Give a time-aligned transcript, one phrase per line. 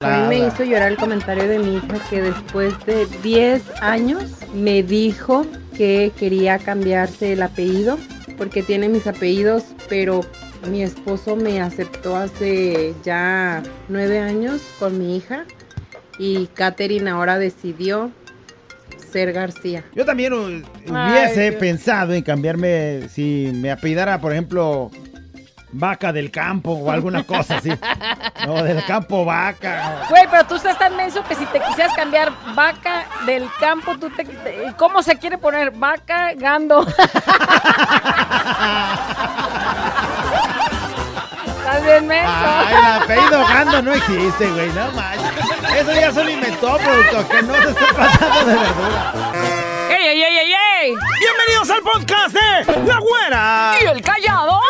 [0.00, 4.24] A mí me hizo llorar el comentario de mi hija que después de 10 años
[4.54, 7.96] me dijo que quería cambiarse el apellido
[8.36, 10.20] porque tiene mis apellidos, pero
[10.70, 15.46] mi esposo me aceptó hace ya 9 años con mi hija
[16.18, 18.10] y Katherine ahora decidió
[19.10, 19.82] ser García.
[19.94, 24.90] Yo también hu- hubiese pensado en cambiarme, si me apellidara, por ejemplo,
[25.78, 27.70] vaca del campo o alguna cosa así.
[28.46, 30.06] No, del campo vaca.
[30.08, 34.08] Güey, pero tú estás tan menso que si te quisieras cambiar vaca del campo, tú
[34.10, 34.24] te...
[34.24, 35.70] te- ¿Cómo se quiere poner?
[35.72, 36.86] Vaca, gando.
[41.58, 42.32] Estás bien menso.
[42.32, 45.76] Ay, el apellido Gando no existe, güey, no manches.
[45.76, 49.12] Eso ya solo inventó, producto, que no se esté pasando de verdura.
[49.90, 50.52] ¡Ey, ey, ey, ey,
[50.82, 50.94] ey!
[51.20, 53.72] Bienvenidos al podcast de La Güera.
[53.80, 54.60] ¿Y el callado?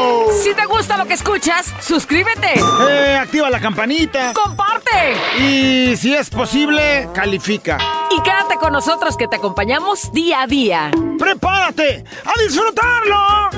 [0.00, 0.32] Show.
[0.42, 2.54] Si te gusta lo que escuchas, suscríbete,
[2.88, 7.78] Eh, activa la campanita comparte y si es posible, califica.
[8.10, 10.90] y quédate con nosotros que te acompañamos día a día.
[11.18, 13.50] ¡Prepárate a disfrutarlo!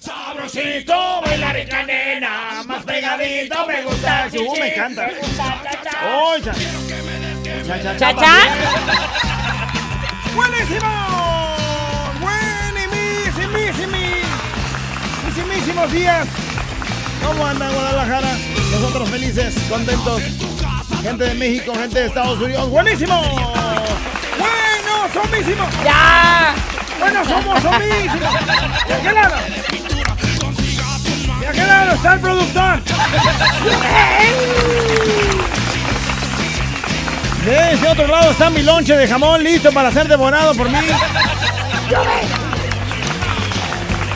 [0.00, 4.28] Sabrosito, bailar en canena, más pegadito me gusta.
[4.32, 5.08] Uh, me encanta.
[6.06, 6.52] ¡Oh, ya!
[7.66, 8.34] Cha, cha, cha, Cha, cha.
[10.34, 11.31] ¡Buenísimo!
[15.22, 16.26] ¡Buenísimísimos días!
[17.22, 18.28] ¿Cómo anda Guadalajara?
[18.70, 20.22] Nosotros felices, contentos.
[21.02, 22.70] Gente de México, gente de Estados Unidos.
[22.70, 23.20] ¡Buenísimo!
[24.38, 25.68] ¡Bueno, somísimo!
[25.84, 26.54] ¡Ya!
[26.98, 28.32] ¡Bueno, somos somísimos!
[28.88, 29.36] ¿De qué lado?
[31.40, 32.80] ¿De qué lado está el productor?
[37.44, 40.78] De ese otro lado está mi lonche de jamón listo para ser devorado por mí.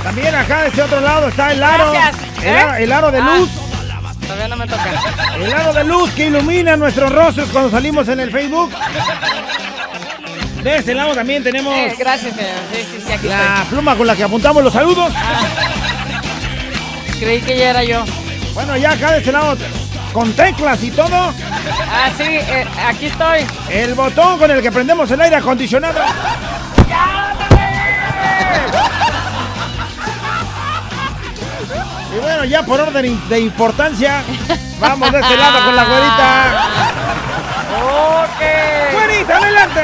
[0.06, 1.90] También acá de ese otro lado está el aro.
[1.90, 2.44] Gracias.
[2.44, 3.36] El, aro el aro de Ah.
[3.38, 3.50] luz.
[4.22, 4.84] Todavía no me toca.
[5.36, 8.72] El aro de luz que ilumina nuestros rostros cuando salimos en el Facebook.
[10.62, 12.50] De ese lado también tenemos Eh, gracias, señor.
[12.72, 15.12] Sí, sí, sí, aquí la pluma con la que apuntamos los saludos.
[15.12, 17.20] estoy.
[17.20, 18.04] Creí que ya era yo.
[18.54, 19.56] Bueno, ya acá de ese lado,
[20.12, 23.44] con teclas y todo, Ah, sí, eh, aquí estoy.
[23.70, 25.98] el botón con el que prendemos el aire acondicionado.
[32.16, 34.22] Y bueno, ya por orden de importancia,
[34.80, 36.66] vamos de este lado con la güerita.
[37.82, 38.94] Ok.
[38.94, 39.80] ¡Güerita, adelante!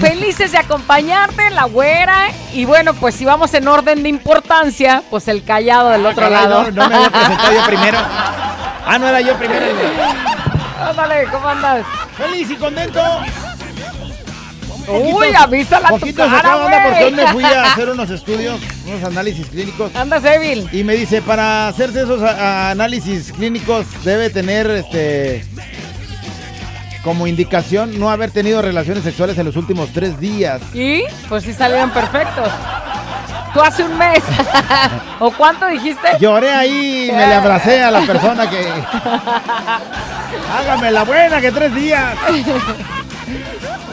[0.00, 2.28] Felices de acompañarte, la güera.
[2.52, 6.30] Y bueno, pues si vamos en orden de importancia, pues el callado del otro Ah,
[6.30, 6.62] Caray, lado.
[6.72, 7.98] No, no me había presentado yo primero.
[8.86, 9.66] Ah, no era yo primero.
[10.88, 11.84] Ándale, ¿cómo andas?
[12.16, 13.00] Feliz y contento.
[14.88, 19.46] Uy, avísala tu Poquito cara, onda porque me fui a hacer unos estudios, unos análisis
[19.46, 19.94] clínicos.
[19.94, 20.68] Andas débil.
[20.72, 25.44] Y me dice, para hacerse esos análisis clínicos debe tener este
[27.02, 30.62] como indicación no haber tenido relaciones sexuales en los últimos tres días.
[30.72, 32.48] Y pues sí salieron perfectos.
[33.52, 34.18] Tú hace un mes.
[35.20, 36.08] ¿O cuánto dijiste?
[36.18, 38.66] Lloré ahí y me le abracé a la persona que...
[40.58, 42.16] Hágame la buena que tres días.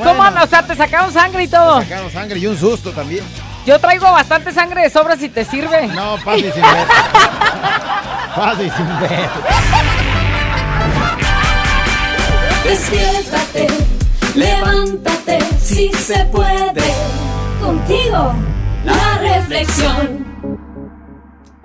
[0.04, 0.46] ¿Cómo andas?
[0.46, 1.82] O sea, te sacaron sangre y todo.
[1.82, 3.24] Sacaron sangre y un susto también.
[3.66, 5.88] Yo traigo bastante sangre de sobra si te sirve.
[5.88, 6.88] No, paso y sin ver.
[8.36, 9.30] Paso y sin ver.
[12.64, 13.68] Despiértate,
[14.36, 16.94] levántate, si se puede.
[17.62, 18.34] Contigo,
[18.84, 20.31] la reflexión.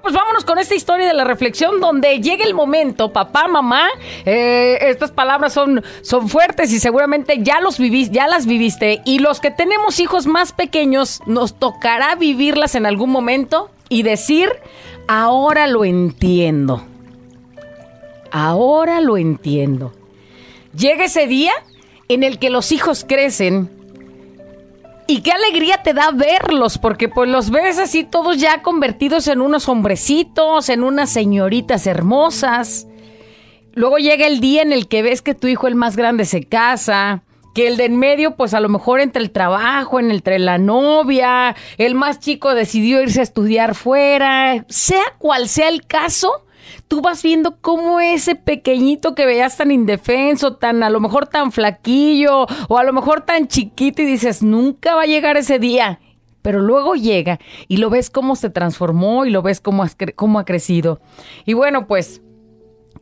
[0.07, 3.89] Pues vámonos con esta historia de la reflexión donde llega el momento, papá, mamá,
[4.25, 9.03] eh, estas palabras son, son fuertes y seguramente ya los vivís, ya las viviste.
[9.05, 14.49] Y los que tenemos hijos más pequeños, nos tocará vivirlas en algún momento y decir,
[15.09, 16.85] ahora lo entiendo.
[18.31, 19.93] Ahora lo entiendo.
[20.73, 21.51] Llega ese día
[22.09, 23.76] en el que los hijos crecen
[25.07, 29.41] y qué alegría te da verlos, porque pues los ves así todos ya convertidos en
[29.41, 32.87] unos hombrecitos, en unas señoritas hermosas.
[33.75, 36.45] Luego llega el día en el que ves que tu hijo el más grande se
[36.45, 37.23] casa,
[37.55, 40.59] que el de en medio pues a lo mejor entre el trabajo, en entre la
[40.59, 46.46] novia, el más chico decidió irse a estudiar fuera, sea cual sea el caso,
[46.89, 51.53] tú vas viendo cómo ese pequeñito que veías tan indefenso, tan a lo mejor tan
[51.53, 56.01] flaquillo o a lo mejor tan chiquito y dices, nunca va a llegar ese día.
[56.43, 59.85] Pero luego llega y lo ves cómo se transformó y lo ves cómo,
[60.15, 61.01] cómo ha crecido.
[61.45, 62.23] Y bueno, pues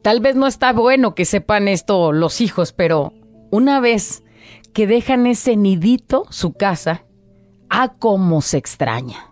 [0.01, 3.13] tal vez no está bueno que sepan esto los hijos, pero
[3.51, 4.23] una vez
[4.73, 7.05] que dejan ese nidito, su casa,
[7.69, 9.31] a cómo se extraña.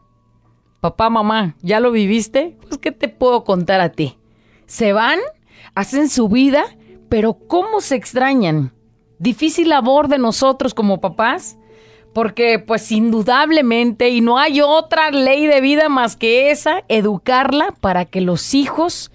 [0.80, 2.56] Papá, mamá, ¿ya lo viviste?
[2.68, 4.18] Pues, ¿qué te puedo contar a ti?
[4.72, 5.18] Se van,
[5.74, 6.64] hacen su vida,
[7.10, 8.72] pero ¿cómo se extrañan?
[9.18, 11.58] Difícil labor de nosotros como papás,
[12.14, 18.06] porque pues indudablemente, y no hay otra ley de vida más que esa, educarla para
[18.06, 19.12] que los hijos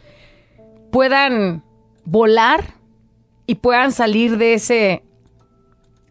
[0.92, 1.64] puedan
[2.06, 2.76] volar
[3.48, 5.04] y puedan salir de ese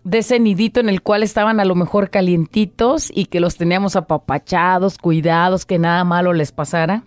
[0.03, 3.95] de ese nidito en el cual estaban a lo mejor calientitos y que los teníamos
[3.95, 7.05] apapachados, cuidados, que nada malo les pasara.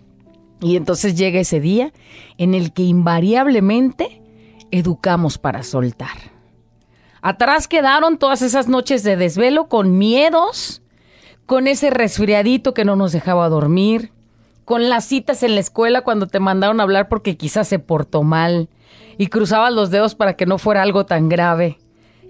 [0.61, 1.93] Y entonces llega ese día
[2.37, 4.21] en el que invariablemente
[4.71, 6.17] educamos para soltar.
[7.21, 10.81] Atrás quedaron todas esas noches de desvelo con miedos,
[11.45, 14.11] con ese resfriadito que no nos dejaba dormir,
[14.65, 18.23] con las citas en la escuela cuando te mandaron a hablar porque quizás se portó
[18.23, 18.69] mal
[19.17, 21.79] y cruzabas los dedos para que no fuera algo tan grave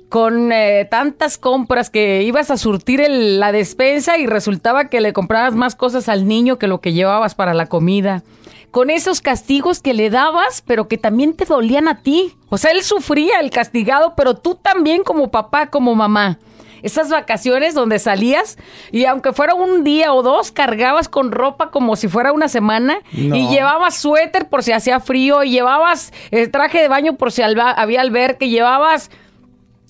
[0.09, 5.55] con eh, tantas compras que ibas a surtir la despensa y resultaba que le comprabas
[5.55, 8.23] más cosas al niño que lo que llevabas para la comida.
[8.71, 12.35] Con esos castigos que le dabas, pero que también te dolían a ti.
[12.49, 16.39] O sea, él sufría el castigado, pero tú también como papá, como mamá.
[16.81, 18.57] Esas vacaciones donde salías
[18.91, 22.99] y aunque fuera un día o dos, cargabas con ropa como si fuera una semana
[23.11, 27.33] y llevabas suéter por si hacía frío y llevabas el eh, traje de baño por
[27.33, 29.11] si había albergue, llevabas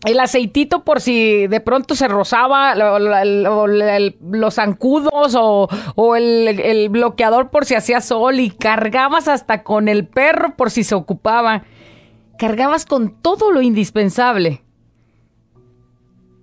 [0.05, 7.65] el aceitito por si de pronto se rozaba, los zancudos o, el, el, bloqueador por
[7.65, 11.63] si hacía sol y cargabas hasta con el perro por si se ocupaba.
[12.37, 14.63] Cargabas con todo lo indispensable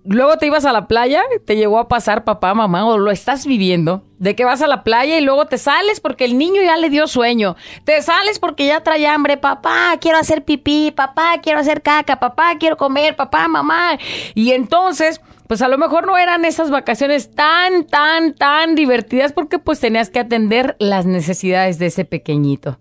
[0.07, 3.47] luego te ibas a la playa, te llegó a pasar papá, mamá, o lo estás
[3.47, 6.77] viviendo, de que vas a la playa y luego te sales porque el niño ya
[6.77, 11.59] le dio sueño, te sales porque ya trae hambre, papá, quiero hacer pipí, papá, quiero
[11.59, 13.99] hacer caca, papá, quiero comer, papá, mamá.
[14.35, 19.59] Y entonces, pues a lo mejor no eran esas vacaciones tan, tan, tan divertidas porque
[19.59, 22.79] pues tenías que atender las necesidades de ese pequeñito.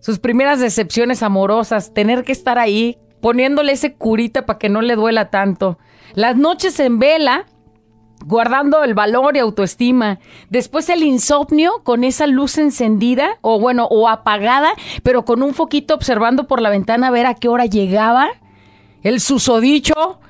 [0.00, 4.96] Sus primeras decepciones amorosas, tener que estar ahí poniéndole ese curita para que no le
[4.96, 5.78] duela tanto
[6.14, 7.46] las noches en vela,
[8.24, 10.18] guardando el valor y autoestima.
[10.48, 14.72] Después el insomnio con esa luz encendida o bueno, o apagada,
[15.02, 18.28] pero con un foquito observando por la ventana a ver a qué hora llegaba.
[19.02, 20.20] El susodicho,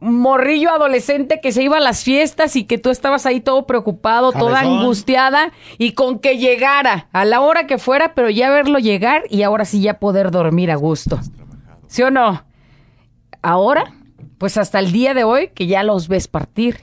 [0.00, 4.32] morrillo adolescente que se iba a las fiestas y que tú estabas ahí todo preocupado,
[4.32, 9.22] toda angustiada y con que llegara a la hora que fuera, pero ya verlo llegar
[9.30, 11.20] y ahora sí ya poder dormir a gusto.
[11.92, 12.42] ¿Sí o no?
[13.42, 13.92] Ahora
[14.38, 16.80] pues hasta el día de hoy que ya los ves partir,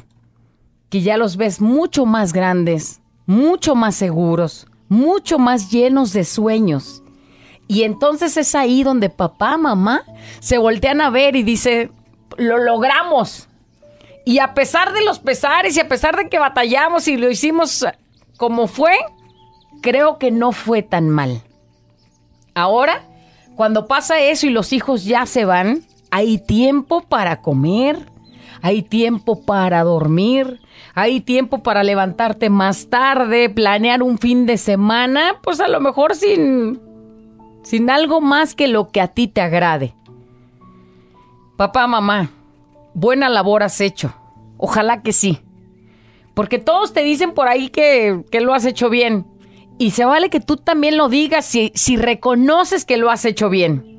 [0.90, 7.02] que ya los ves mucho más grandes, mucho más seguros, mucho más llenos de sueños.
[7.68, 10.04] Y entonces es ahí donde papá, mamá
[10.42, 11.90] se voltean a ver y dice,
[12.38, 13.50] lo logramos.
[14.26, 17.84] Y a pesar de los pesares y a pesar de que batallamos y lo hicimos
[18.38, 18.94] como fue,
[19.82, 21.42] creo que no fue tan mal.
[22.54, 23.09] Ahora,
[23.60, 28.10] cuando pasa eso y los hijos ya se van, hay tiempo para comer,
[28.62, 30.62] hay tiempo para dormir,
[30.96, 36.16] hay tiempo para levantarte más tarde, planear un fin de semana, pues a lo mejor
[36.16, 36.80] sin,
[37.62, 39.94] sin algo más que lo que a ti te agrade.
[41.58, 42.32] Papá, mamá,
[42.94, 44.14] buena labor has hecho.
[44.56, 45.38] Ojalá que sí.
[46.34, 49.26] Porque todos te dicen por ahí que, que lo has hecho bien.
[49.80, 53.50] Y se vale que tú también lo digas si, si reconoces que lo has hecho
[53.50, 53.98] bien.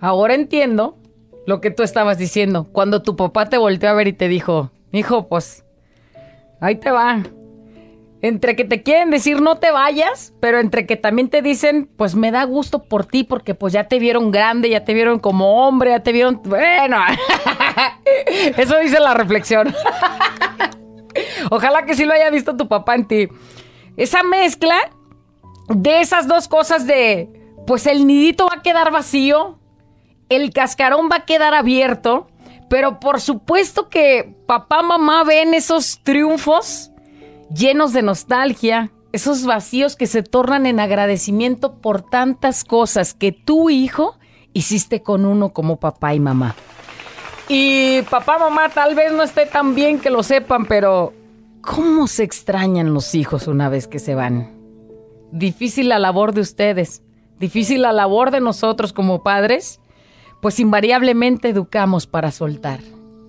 [0.00, 0.98] Ahora entiendo
[1.46, 2.68] lo que tú estabas diciendo.
[2.70, 5.64] Cuando tu papá te volteó a ver y te dijo, hijo, pues,
[6.60, 7.22] ahí te va.
[8.20, 12.14] Entre que te quieren decir no te vayas, pero entre que también te dicen, pues
[12.14, 15.66] me da gusto por ti porque pues ya te vieron grande, ya te vieron como
[15.66, 16.42] hombre, ya te vieron...
[16.44, 16.98] Bueno,
[18.58, 19.74] eso dice la reflexión.
[21.50, 23.28] Ojalá que sí lo haya visto tu papá en ti.
[23.96, 24.76] Esa mezcla
[25.68, 27.28] de esas dos cosas de,
[27.66, 29.58] pues el nidito va a quedar vacío,
[30.28, 32.28] el cascarón va a quedar abierto,
[32.68, 36.90] pero por supuesto que papá, mamá ven esos triunfos
[37.54, 43.70] llenos de nostalgia, esos vacíos que se tornan en agradecimiento por tantas cosas que tu
[43.70, 44.18] hijo
[44.52, 46.56] hiciste con uno como papá y mamá.
[47.48, 51.12] Y papá, mamá tal vez no esté tan bien que lo sepan, pero
[51.66, 54.50] ¿cómo se extrañan los hijos una vez que se van?
[55.32, 57.02] Difícil la labor de ustedes,
[57.38, 59.80] difícil la labor de nosotros como padres
[60.44, 62.80] pues invariablemente educamos para soltar.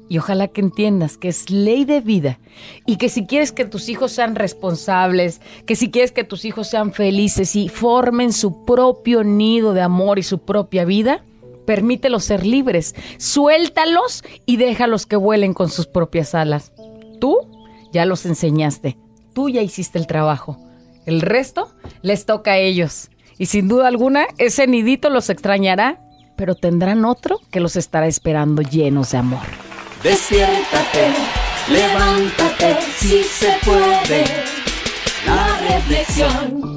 [0.10, 2.42] Y ojalá que entiendas que es ley de vida
[2.86, 6.68] y que si quieres que tus hijos sean responsables, que si quieres que tus hijos
[6.68, 11.24] sean felices y formen su propio nido de amor y su propia vida,
[11.66, 16.74] permítelos ser libres, suéltalos y déjalos que vuelen con sus propias alas.
[17.22, 17.55] Tú
[17.96, 18.98] ya los enseñaste,
[19.34, 20.58] tú ya hiciste el trabajo.
[21.06, 21.72] El resto
[22.02, 23.10] les toca a ellos.
[23.38, 26.02] Y sin duda alguna, ese nidito los extrañará,
[26.36, 29.40] pero tendrán otro que los estará esperando llenos de amor.
[30.04, 31.08] Despiértate,
[31.70, 34.26] levántate, si se puede.
[35.26, 36.76] La reflexión.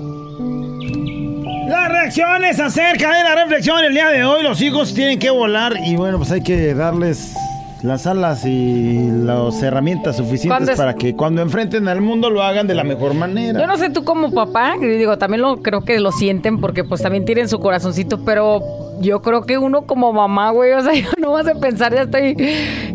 [1.69, 4.45] Las reacciones acerca de la reflexión el día de hoy.
[4.45, 7.35] Los hijos tienen que volar y bueno, pues hay que darles
[7.82, 12.75] las alas y las herramientas suficientes para que cuando enfrenten al mundo lo hagan de
[12.75, 13.61] la mejor manera.
[13.61, 17.02] Yo no sé tú como papá, digo, también lo creo que lo sienten porque pues
[17.02, 18.61] también tienen su corazoncito, pero
[19.00, 22.02] yo creo que uno como mamá, güey, o sea, yo no vas a pensar, ya
[22.02, 22.37] estoy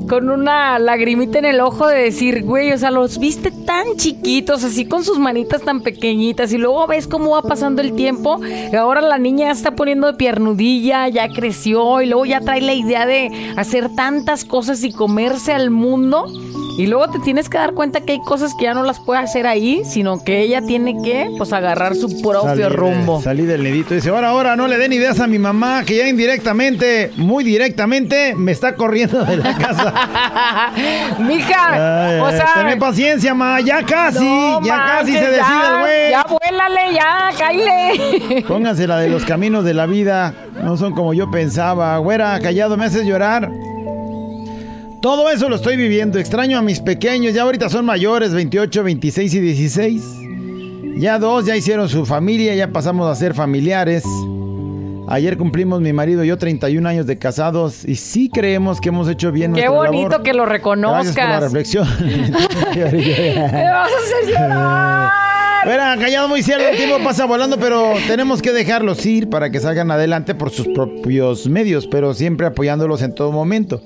[0.08, 4.64] con una lagrimita en el ojo de decir, güey, o sea, los viste tan chiquitos,
[4.64, 8.76] así con sus manitas tan pequeñitas y luego ves cómo va pasando el tiempo y
[8.76, 13.06] ahora la niña está poniendo de piernudilla, ya creció y luego ya trae la idea
[13.06, 16.26] de hacer tantas cosas y comerse al mundo.
[16.78, 19.20] Y luego te tienes que dar cuenta que hay cosas que ya no las puede
[19.20, 23.22] hacer ahí, sino que ella tiene que, pues, agarrar su propio Salí rumbo.
[23.22, 23.94] Salí del nidito.
[23.94, 28.34] Dice, ahora, ahora, no le den ideas a mi mamá, que ya indirectamente, muy directamente,
[28.36, 29.94] me está corriendo de la casa.
[31.20, 35.74] Mija, Ay, o sea, Tené paciencia, ma, ya casi, no ya casi se decide ya,
[35.74, 36.10] el güey.
[36.10, 38.44] Ya vuélale, ya, cáile.
[38.48, 40.34] Pónganse la de los caminos de la vida.
[40.64, 41.98] No son como yo pensaba.
[41.98, 43.50] Güera, callado, me haces llorar.
[45.04, 46.18] Todo eso lo estoy viviendo.
[46.18, 47.34] Extraño a mis pequeños.
[47.34, 50.04] Ya ahorita son mayores, 28, 26 y 16.
[50.96, 54.06] Ya dos ya hicieron su familia, ya pasamos a ser familiares.
[55.08, 59.08] Ayer cumplimos mi marido y yo 31 años de casados y sí creemos que hemos
[59.10, 60.24] hecho bien Qué bonito labor.
[60.24, 60.86] que lo Gracias por la
[61.40, 61.44] reconozcas.
[61.44, 61.88] reflexión.
[62.76, 65.12] Me vas a hacer llorar.
[65.66, 69.62] Verá, callado muy cierto, el tiempo pasa volando, pero tenemos que dejarlos ir para que
[69.62, 73.82] salgan adelante por sus propios medios, pero siempre apoyándolos en todo momento.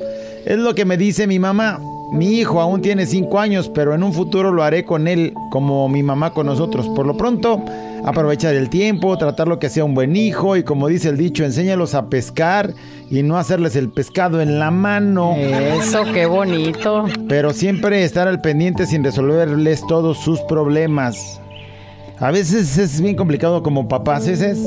[0.46, 1.80] Es lo que me dice mi mamá.
[2.12, 5.90] Mi hijo aún tiene cinco años, pero en un futuro lo haré con él como
[5.90, 6.88] mi mamá con nosotros.
[6.90, 7.62] Por lo pronto,
[8.06, 11.96] aprovechar el tiempo, tratarlo que sea un buen hijo y como dice el dicho, enséñalos
[11.96, 12.74] a pescar
[13.10, 15.36] y no hacerles el pescado en la mano.
[15.36, 17.06] Eso, qué bonito.
[17.28, 21.42] Pero siempre estar al pendiente sin resolverles todos sus problemas.
[22.20, 24.60] A veces es bien complicado como papás, es,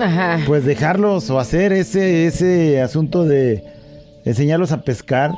[0.00, 0.38] Ajá.
[0.46, 3.62] pues dejarlos o hacer ese, ese asunto de
[4.24, 5.32] enseñarlos a pescar,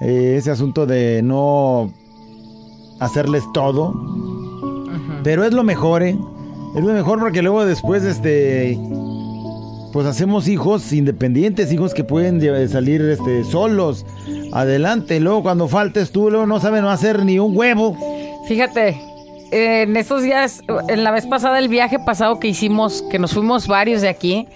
[0.00, 1.90] eh, ese asunto de no
[3.00, 3.94] hacerles todo.
[5.22, 6.16] Pero es lo mejor, ¿eh?
[6.76, 8.78] Es lo mejor porque luego después, este,
[9.92, 14.04] pues hacemos hijos independientes, hijos que pueden salir, este, solos,
[14.52, 15.18] adelante.
[15.20, 17.96] Luego cuando faltes tú, luego no saben no hacer ni un huevo.
[18.46, 19.00] Fíjate,
[19.50, 23.66] en estos días, en la vez pasada, el viaje pasado que hicimos, que nos fuimos
[23.66, 24.46] varios de aquí,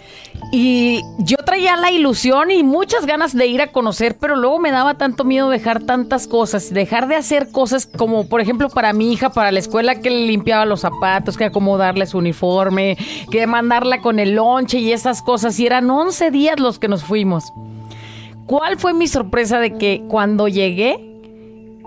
[0.52, 4.70] y yo traía la ilusión y muchas ganas de ir a conocer, pero luego me
[4.70, 9.12] daba tanto miedo dejar tantas cosas, dejar de hacer cosas como, por ejemplo, para mi
[9.12, 12.96] hija, para la escuela, que le limpiaba los zapatos, que acomodarle su uniforme,
[13.30, 17.04] que mandarla con el lonche y esas cosas, y eran 11 días los que nos
[17.04, 17.52] fuimos.
[18.46, 21.09] ¿Cuál fue mi sorpresa de que cuando llegué,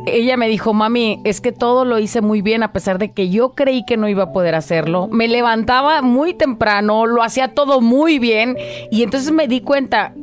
[0.05, 3.29] ella me dijo, mami, es que todo lo hice muy bien a pesar de que
[3.29, 5.07] yo creí que no iba a poder hacerlo.
[5.11, 8.57] Me levantaba muy temprano, lo hacía todo muy bien
[8.91, 10.13] y entonces me di cuenta,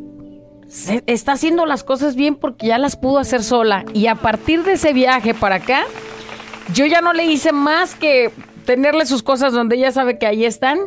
[0.68, 3.84] se- está haciendo las cosas bien porque ya las pudo hacer sola.
[3.94, 5.82] Y a partir de ese viaje para acá,
[6.74, 8.30] yo ya no le hice más que
[8.66, 10.78] tenerle sus cosas donde ella sabe que ahí están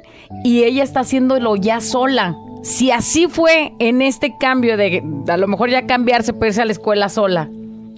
[0.43, 2.35] y ella está haciéndolo ya sola.
[2.63, 6.65] Si así fue en este cambio de a lo mejor ya cambiarse, para irse a
[6.65, 7.49] la escuela sola.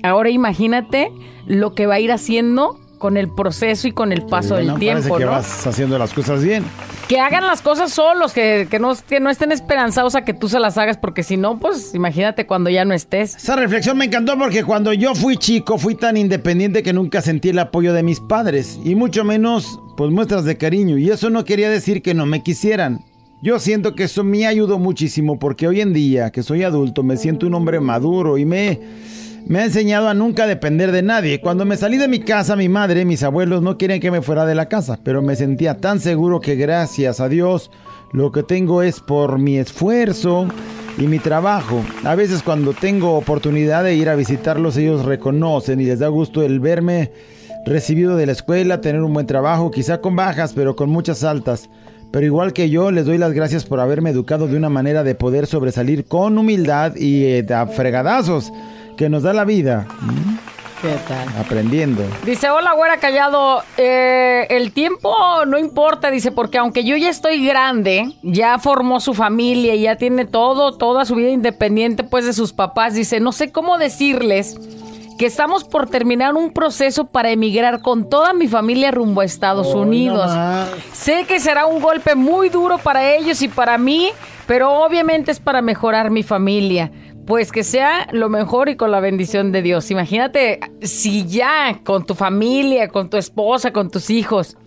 [0.09, 1.11] Ahora imagínate
[1.47, 5.17] lo que va a ir haciendo con el proceso y con el paso del tiempo,
[5.17, 5.31] que ¿no?
[5.31, 6.63] vas haciendo las cosas bien.
[7.07, 10.49] Que hagan las cosas solos, que, que, no, que no estén esperanzados a que tú
[10.49, 13.35] se las hagas, porque si no, pues imagínate cuando ya no estés.
[13.35, 17.49] Esa reflexión me encantó porque cuando yo fui chico fui tan independiente que nunca sentí
[17.49, 21.45] el apoyo de mis padres y mucho menos pues muestras de cariño y eso no
[21.45, 23.01] quería decir que no me quisieran.
[23.41, 27.17] Yo siento que eso me ayudó muchísimo porque hoy en día que soy adulto me
[27.17, 28.79] siento un hombre maduro y me,
[29.47, 31.39] me ha enseñado a nunca depender de nadie.
[31.39, 34.21] Cuando me salí de mi casa mi madre y mis abuelos no querían que me
[34.21, 37.69] fuera de la casa, pero me sentía tan seguro que gracias a Dios
[38.11, 40.47] lo que tengo es por mi esfuerzo
[40.97, 41.83] y mi trabajo.
[42.03, 46.41] A veces cuando tengo oportunidad de ir a visitarlos, ellos reconocen y les da gusto
[46.41, 47.11] el verme
[47.65, 51.69] recibido de la escuela, tener un buen trabajo, quizá con bajas, pero con muchas altas.
[52.11, 55.15] Pero igual que yo, les doy las gracias por haberme educado de una manera de
[55.15, 58.53] poder sobresalir con humildad y eh, a fregadazos
[58.97, 59.87] que nos da la vida.
[60.81, 61.27] ¿Qué tal?
[61.39, 62.03] aprendiendo.
[62.25, 63.63] Dice, hola, güera callado.
[63.77, 65.13] Eh, el tiempo
[65.47, 69.95] no importa, dice, porque aunque yo ya estoy grande, ya formó su familia y ya
[69.95, 72.93] tiene todo, toda su vida independiente, pues, de sus papás.
[72.93, 74.57] Dice, no sé cómo decirles
[75.17, 79.73] que estamos por terminar un proceso para emigrar con toda mi familia rumbo a Estados
[79.73, 80.29] Unidos.
[80.93, 84.09] Sé que será un golpe muy duro para ellos y para mí,
[84.45, 86.91] pero obviamente es para mejorar mi familia.
[87.25, 89.89] Pues que sea lo mejor y con la bendición de Dios.
[89.89, 94.57] Imagínate si ya con tu familia, con tu esposa, con tus hijos,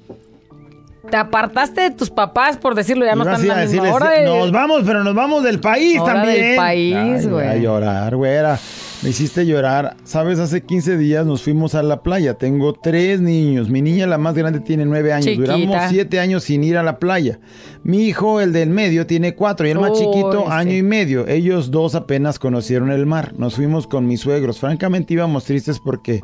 [1.09, 3.93] te apartaste de tus papás, por decirlo, ya no están en a la misma decirles,
[3.95, 6.43] hora de- Nos vamos, pero nos vamos del país Hora también.
[6.49, 7.47] del país, güey.
[7.47, 8.59] A llorar, güera.
[9.03, 9.97] Me hiciste llorar.
[10.03, 12.35] Sabes, hace 15 días nos fuimos a la playa.
[12.35, 13.71] Tengo tres niños.
[13.71, 15.27] Mi niña, la más grande, tiene nueve años.
[15.27, 15.53] Chiquita.
[15.53, 17.39] Duramos siete años sin ir a la playa.
[17.85, 19.69] Mi hijo, el del medio, tiene cuatro.
[19.69, 21.29] Y el más chiquito, año y medio.
[21.29, 23.35] Ellos dos apenas conocieron el mar.
[23.39, 24.59] Nos fuimos con mis suegros.
[24.59, 26.21] Francamente íbamos tristes porque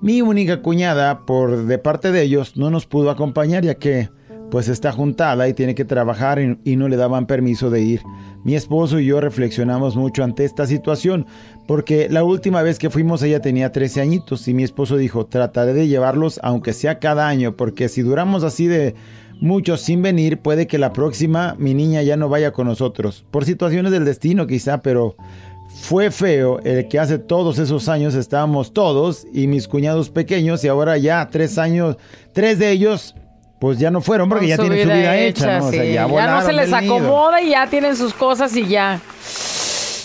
[0.00, 4.08] mi única cuñada, por de parte de ellos, no nos pudo acompañar ya que
[4.54, 8.02] pues está juntada y tiene que trabajar y, no le daban permiso de ir.
[8.44, 11.26] Mi esposo y yo reflexionamos mucho ante esta situación
[11.66, 15.72] porque la última vez que fuimos ella tenía 13 añitos y mi esposo dijo trataré
[15.72, 18.94] de llevarlos aunque sea cada año porque si duramos así de
[19.40, 23.44] muchos sin venir puede que la próxima mi niña ya no vaya con nosotros por
[23.44, 25.16] situaciones del destino quizá pero
[25.66, 30.68] fue feo el que hace todos esos años estábamos todos y mis cuñados pequeños y
[30.68, 31.96] ahora ya tres años,
[32.32, 33.16] tres de ellos
[33.58, 35.66] pues ya no fueron porque ya tienen su vida hecha, ¿no?
[35.66, 35.92] O sea, sí.
[35.92, 36.96] ya, no se les nido.
[36.96, 39.00] acomoda y ya tienen sus cosas y ya.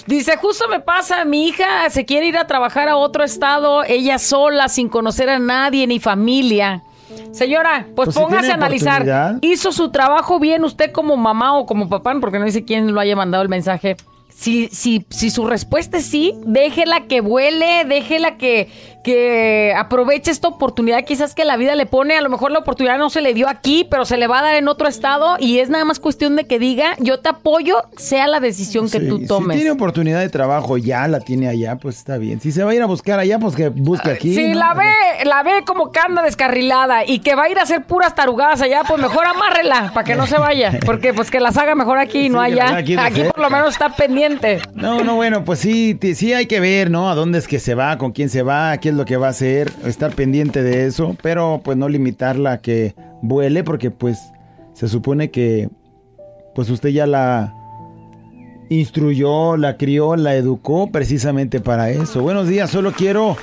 [0.08, 4.18] Dice, justo me pasa, mi hija se quiere ir a trabajar a otro estado, ella
[4.18, 6.84] sola, sin conocer a nadie ni familia.
[7.32, 9.38] Señora, pues, Pues póngase a analizar.
[9.42, 12.16] ¿Hizo su trabajo bien usted como mamá o como papá?
[12.20, 13.98] Porque no dice quién lo haya mandado el mensaje.
[14.30, 18.70] Si, si, si su respuesta es sí, déjela que vuele, déjela que,
[19.10, 22.16] que aproveche esta oportunidad quizás que la vida le pone.
[22.16, 24.42] A lo mejor la oportunidad no se le dio aquí, pero se le va a
[24.44, 27.82] dar en otro estado y es nada más cuestión de que diga, yo te apoyo,
[27.98, 29.56] sea la decisión que Sí, tú tomes.
[29.58, 32.40] Si tiene oportunidad de trabajo, ya la tiene allá, pues está bien.
[32.40, 34.36] Si se va a ir a buscar allá, pues que busque aquí.
[34.36, 34.60] Si ¿no?
[34.60, 37.86] la ve, la ve como que anda descarrilada y que va a ir a hacer
[37.86, 40.78] puras tarugadas allá, pues mejor amárrela para que no se vaya.
[40.86, 42.78] Porque pues que las haga mejor aquí y no Sí, allá.
[42.78, 44.62] aquí por lo menos está pendiente.
[44.76, 47.10] No, no, bueno, pues sí, sí hay que ver, ¿no?
[47.10, 49.28] A dónde es que se va, con quién se va, qué es lo que va
[49.28, 54.20] a hacer, estar pendiente de eso, pero pues no limitarla a que vuele, porque pues
[54.74, 55.70] se supone que
[56.54, 57.56] pues usted ya la
[58.68, 62.22] instruyó, la crió, la educó precisamente para eso.
[62.22, 63.38] Buenos días, solo quiero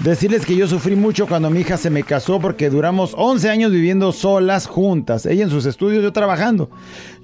[0.00, 3.72] decirles que yo sufrí mucho cuando mi hija se me casó porque duramos 11 años
[3.72, 6.70] viviendo solas juntas, ella en sus estudios, yo trabajando.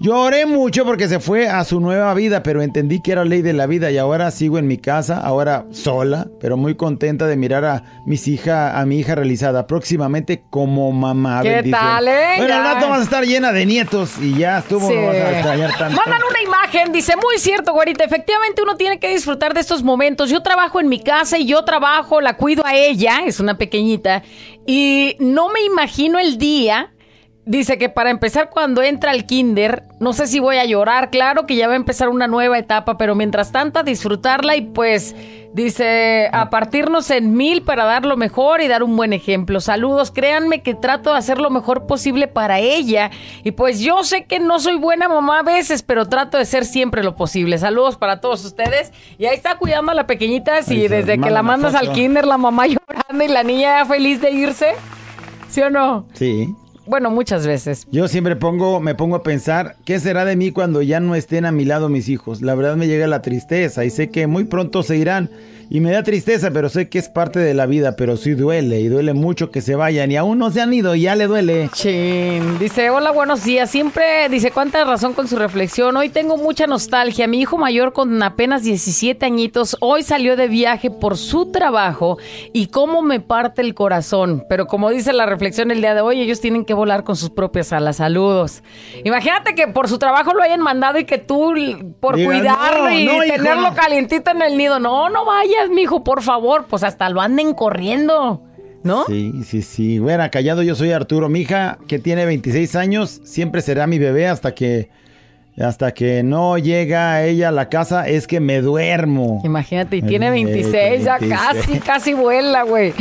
[0.01, 3.53] Lloré mucho porque se fue a su nueva vida, pero entendí que era ley de
[3.53, 7.65] la vida y ahora sigo en mi casa, ahora sola, pero muy contenta de mirar
[7.65, 11.43] a mis hija, a mi hija realizada próximamente como mamá.
[11.43, 11.81] ¿Qué bendición.
[11.81, 12.35] tal, eh?
[12.39, 14.95] Bueno, al rato vas a estar llena de nietos y ya estuvo, Sí.
[14.95, 15.97] no vas a extrañar tanto.
[16.05, 20.31] Mandan una imagen, dice, muy cierto, güerita, efectivamente uno tiene que disfrutar de estos momentos.
[20.31, 24.23] Yo trabajo en mi casa y yo trabajo, la cuido a ella, es una pequeñita,
[24.67, 26.92] y no me imagino el día.
[27.45, 31.45] Dice que para empezar cuando entra al kinder, no sé si voy a llorar, claro
[31.45, 35.17] que ya va a empezar una nueva etapa, pero mientras tanto a disfrutarla y pues
[35.53, 39.61] dice a partirnos en mil para dar lo mejor y dar un buen ejemplo.
[39.61, 43.11] Saludos, créanme que trato de hacer lo mejor posible para ella
[43.43, 46.65] y pues yo sé que no soy buena mamá a veces, pero trato de ser
[46.65, 47.59] siempre lo posible.
[47.59, 51.43] Saludos para todos ustedes y ahí está cuidando a la pequeñita, si desde que la
[51.43, 54.75] mandas al kinder la mamá llorando y la niña ya feliz de irse,
[55.51, 56.07] ¿sí o no?
[56.15, 56.55] Sí.
[56.87, 57.87] Bueno, muchas veces.
[57.93, 61.45] Yo siempre pongo, me pongo a pensar, ¿qué será de mí cuando ya no estén
[61.45, 62.43] a mi lado mis hijos?
[62.43, 65.31] La verdad me llega la tristeza y sé que muy pronto se irán
[65.75, 68.81] y me da tristeza, pero sé que es parte de la vida, pero sí duele
[68.81, 71.27] y duele mucho que se vayan y aún no se han ido y ya le
[71.27, 71.71] duele.
[71.73, 72.59] Chin.
[72.59, 73.71] Dice, hola, buenos días.
[73.71, 75.97] Siempre dice, cuánta razón con su reflexión.
[75.97, 77.27] Hoy tengo mucha nostalgia.
[77.27, 82.19] Mi hijo mayor con apenas 17 añitos, hoy salió de viaje por su trabajo
[82.53, 84.45] y cómo me parte el corazón.
[84.51, 87.31] Pero como dice la reflexión el día de hoy, ellos tienen que volar con sus
[87.31, 87.97] propias alas.
[87.97, 88.63] Saludos.
[89.05, 91.55] Imagínate que por su trabajo lo hayan mandado y que tú,
[91.99, 93.75] por Diga, cuidarlo "No, y no, tenerlo no".
[93.75, 94.79] calientito en el nido.
[94.79, 95.25] No, no
[95.71, 96.67] mijo, por favor.
[96.69, 98.43] Pues hasta lo anden corriendo.
[98.83, 99.05] ¿No?
[99.07, 99.99] Sí, sí, sí.
[100.01, 101.29] Bueno, callado yo soy Arturo.
[101.29, 104.91] Mi hija, que tiene 26 años, siempre será mi bebé hasta que
[105.61, 109.43] hasta que no llega ella a la casa, es que me duermo.
[109.45, 111.29] Imagínate, y tiene 26, ya 26.
[111.29, 112.95] casi, casi vuela, güey.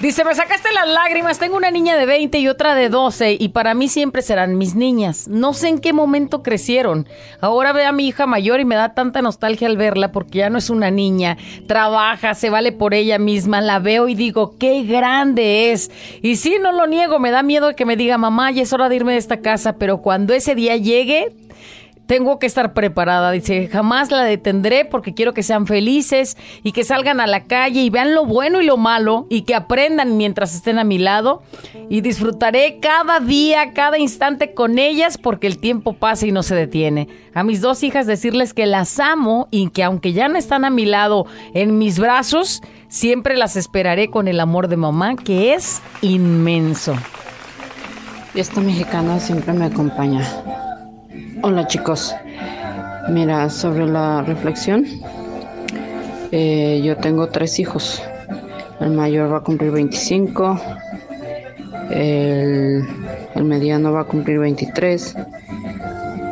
[0.00, 3.48] Dice, me sacaste las lágrimas, tengo una niña de 20 y otra de 12, y
[3.48, 5.28] para mí siempre serán mis niñas.
[5.28, 7.06] No sé en qué momento crecieron.
[7.40, 10.50] Ahora ve a mi hija mayor y me da tanta nostalgia al verla porque ya
[10.50, 11.36] no es una niña.
[11.66, 15.90] Trabaja, se vale por ella misma, la veo y digo, qué grande es.
[16.22, 18.88] Y sí, no lo niego, me da miedo que me diga, mamá, ya es hora
[18.88, 21.34] de irme de esta casa, pero cuando ese día llegue,
[22.08, 23.30] tengo que estar preparada.
[23.30, 27.82] Dice, jamás la detendré porque quiero que sean felices y que salgan a la calle
[27.82, 31.42] y vean lo bueno y lo malo y que aprendan mientras estén a mi lado.
[31.90, 36.54] Y disfrutaré cada día, cada instante con ellas porque el tiempo pasa y no se
[36.54, 37.08] detiene.
[37.34, 40.70] A mis dos hijas decirles que las amo y que aunque ya no están a
[40.70, 45.82] mi lado en mis brazos, siempre las esperaré con el amor de mamá que es
[46.00, 46.96] inmenso.
[48.34, 50.26] Y esta mexicana siempre me acompaña.
[51.42, 52.14] Hola chicos,
[53.08, 54.84] mira, sobre la reflexión,
[56.32, 58.02] eh, yo tengo tres hijos.
[58.80, 60.60] El mayor va a cumplir 25,
[61.90, 62.84] el,
[63.42, 65.16] mediano va a cumplir 23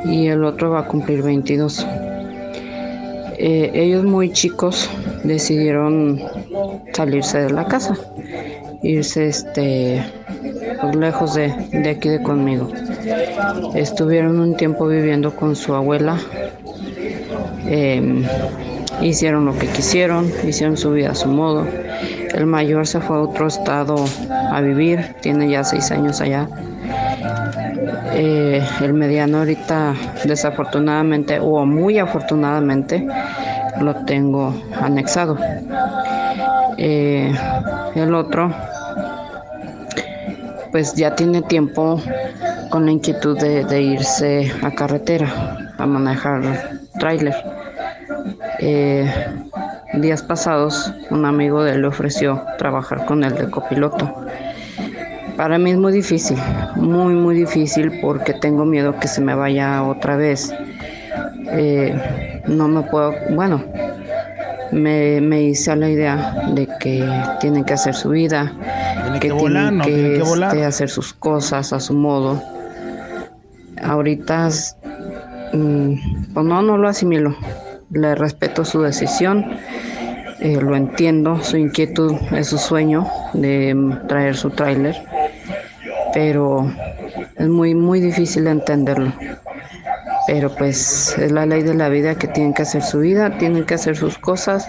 [0.06, 1.86] y el otro va a cumplir 22.
[3.38, 4.90] Eh, ellos muy chicos
[5.24, 6.20] decidieron
[6.92, 7.96] salirse de la casa,
[8.82, 10.04] irse este
[10.80, 12.68] pues, lejos de, de aquí de conmigo.
[13.74, 16.18] Estuvieron un tiempo viviendo con su abuela.
[17.66, 18.24] Em,
[19.00, 21.66] hicieron lo que quisieron, hicieron su vida a su modo.
[22.34, 23.96] El mayor se fue a otro estado
[24.50, 26.48] a vivir, tiene ya seis años allá.
[28.12, 33.06] Eh, el mediano ahorita desafortunadamente o muy afortunadamente
[33.80, 35.36] lo tengo anexado.
[36.78, 37.32] Eh,
[37.94, 38.54] el otro
[40.76, 41.98] pues ya tiene tiempo
[42.68, 47.34] con la inquietud de, irse a carretera a manejar tráiler.
[48.58, 49.10] Eh,
[49.94, 54.14] días pasados un amigo de él le ofreció trabajar con él de copiloto.
[55.38, 56.36] Para mí es muy difícil,
[56.74, 60.52] muy muy difícil porque tengo miedo que se me vaya otra vez.
[61.52, 63.64] Eh, no me puedo, bueno,
[64.72, 67.02] me, me hice a la idea de que
[67.40, 68.52] tienen que hacer su vida,
[69.20, 72.42] que, tienen que, este, hacer sus cosas a su modo.
[73.82, 74.48] Ahorita,
[75.52, 77.36] mm, pues no, no lo asimilo.
[77.90, 79.44] Le respeto su decisión,
[80.40, 84.96] eh, lo entiendo, su inquietud es su sueño de mm, traer su tráiler,
[86.12, 86.70] pero
[87.36, 89.12] es muy, muy difícil entenderlo
[90.26, 93.64] pero pues es la ley de la vida que tienen que hacer su vida, tienen
[93.64, 94.66] que hacer sus cosas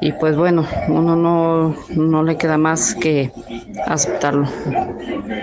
[0.00, 3.32] y pues bueno, uno no, no le queda más que
[3.84, 4.46] aceptarlo.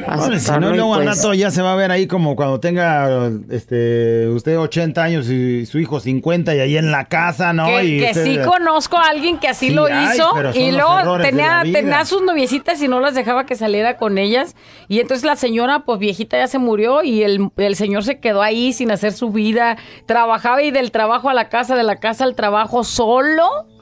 [0.08, 2.62] aceptarlo si no, luego al pues rato ya se va a ver ahí como cuando
[2.62, 7.66] tenga este usted 80 años y su hijo 50 y ahí en la casa, ¿no?
[7.66, 12.06] Que, y que sí conozco a alguien que así lo hizo y luego tenía, tenía
[12.06, 14.56] sus noviecitas y no las dejaba que saliera con ellas
[14.88, 18.42] y entonces la señora pues viejita ya se murió y el, el señor se quedó
[18.42, 22.24] ahí sin hacer su vida, trabajaba y del trabajo a la casa, de la casa
[22.24, 23.75] al trabajo solo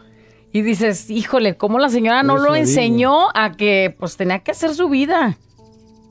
[0.54, 4.76] y dices, híjole, ¿cómo la señora no lo enseñó a que pues tenía que hacer
[4.76, 5.36] su vida?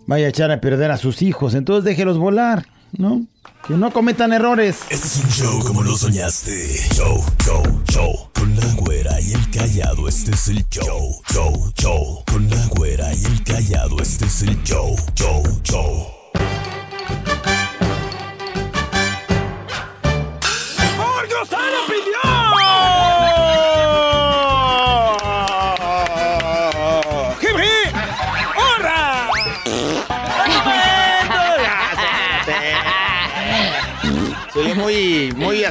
[0.07, 3.25] Vaya a echar a perder a sus hijos, entonces déjelos volar, ¿no?
[3.67, 4.81] Que no cometan errores.
[4.91, 6.51] Este es un show como lo soñaste.
[6.93, 8.31] Show, show, show.
[8.35, 11.23] Con la güera y el callado, este es el show.
[11.33, 12.25] Show, show.
[12.27, 14.97] Con la güera y el callado, este es el show.
[15.15, 16.22] Show, show.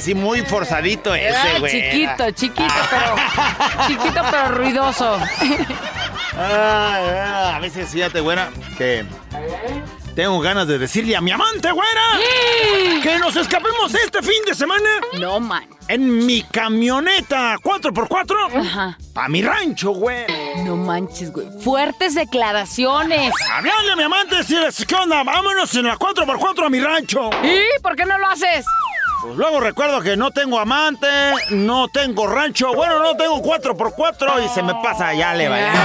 [0.01, 1.71] Así, muy forzadito ese, güey.
[1.71, 3.15] Chiquito, chiquito, pero.
[3.87, 5.19] chiquito, pero ruidoso.
[6.37, 9.05] a veces, fíjate, güera, que
[10.15, 12.01] tengo ganas de decirle a mi amante, güera,
[13.03, 14.89] que nos escapemos este fin de semana.
[15.19, 15.67] No, man.
[15.87, 18.59] En mi camioneta 4x4.
[18.59, 18.97] Ajá.
[19.13, 20.25] A mi rancho, güey.
[20.63, 21.47] No manches, güey.
[21.61, 23.33] Fuertes declaraciones.
[23.53, 25.23] Hablarle a mi amante, decirles, ¿qué onda?
[25.23, 27.29] Vámonos en la 4x4 a mi rancho.
[27.43, 28.65] ¿Y por qué no lo haces?
[29.21, 31.07] Pues luego recuerdo que no tengo amante,
[31.51, 35.73] no tengo rancho, bueno, no tengo 4x4 y se me pasa, ya le vaya.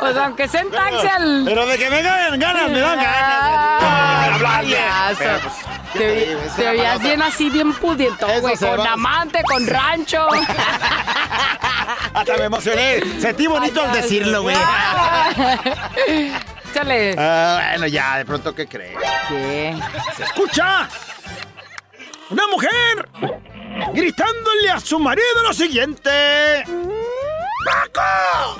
[0.00, 1.42] Pues aunque se taxi al...
[1.44, 4.32] Pero de que me ganan ganas, me dan ganas.
[4.34, 4.78] hablarle.
[5.14, 5.54] Pues,
[5.92, 8.56] te, te veías bien así, bien pudiento, güey.
[8.56, 10.26] Con amante, con rancho.
[12.14, 13.02] Hasta me emocioné.
[13.20, 14.56] Sentí bonito al decirlo, güey.
[17.18, 18.96] Ah, bueno, ya, de pronto, ¿qué crees?
[19.28, 19.76] ¿Qué?
[20.16, 20.88] ¡Se escucha!
[22.30, 23.08] ¡Una mujer!
[23.92, 26.64] Gritándole a su marido lo siguiente.
[27.64, 28.56] ¡Paco!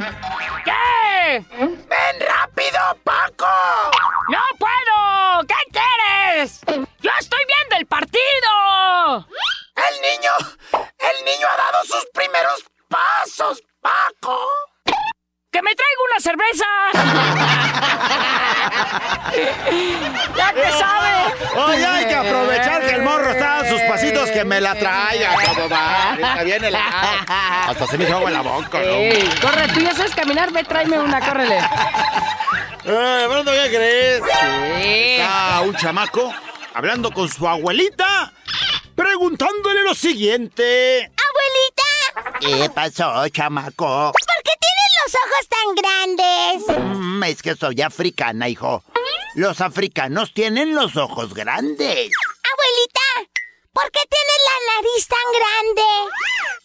[0.64, 1.44] ¿Qué?
[1.59, 3.46] ¡Ven rápido, Paco!
[4.29, 5.46] ¡No puedo!
[5.46, 6.61] ¿Qué quieres?
[7.01, 9.27] ¡Yo estoy viendo el partido!
[9.77, 10.33] ¡El niño!
[10.99, 14.38] ¡El niño ha dado sus primeros pasos, Paco!
[15.61, 16.64] ¡Que me traiga una cerveza!
[21.66, 25.35] Oye, hay que aprovechar que el morro está a sus pasitos que me la traiga,
[25.44, 26.16] como va.
[26.18, 28.87] Está bien el Hasta se me hizo agua en la boca, ¿no?
[29.42, 31.59] Corre, tú ya sabes caminar, ve, tráeme una, córrele.
[32.87, 34.23] Ay, pronto, ¿qué crees?
[34.81, 35.16] Sí.
[35.20, 36.33] Está un chamaco
[36.73, 38.33] hablando con su abuelita,
[38.94, 41.12] preguntándole lo siguiente.
[41.18, 41.83] ¡Abuelita!
[42.40, 44.14] ¿Qué pasó, chamaco?
[45.31, 46.97] Ojos tan grandes?
[46.97, 48.83] Mm, es que soy africana, hijo.
[49.35, 52.11] Los africanos tienen los ojos grandes.
[52.53, 53.31] Abuelita,
[53.73, 55.83] ¿por qué tienes la nariz tan grande?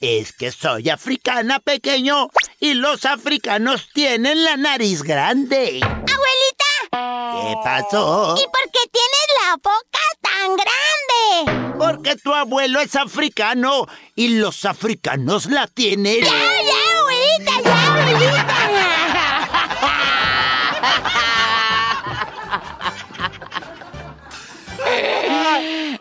[0.01, 5.79] Es que soy africana, pequeño, y los africanos tienen la nariz grande.
[5.83, 8.35] Abuelita, ¿Qué pasó?
[8.37, 11.75] ¿y por qué tienes la boca tan grande?
[11.77, 16.21] Porque tu abuelo es africano y los africanos la tienen.
[16.21, 17.64] ¡Ya, ya, abuelita, ya, abuelita!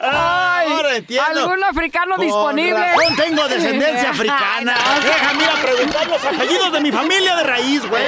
[0.00, 1.40] Ay, Ahora entiendo.
[1.40, 2.78] ¿Algún africano Con disponible?
[2.78, 4.74] razón tengo descendencia africana.
[5.02, 8.02] Déjame ir a preguntar los apellidos de mi familia de raíz, güey.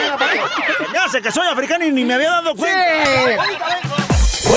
[0.92, 2.78] Me hace que soy africano y ni me había dado cuenta.
[3.04, 4.56] Sí.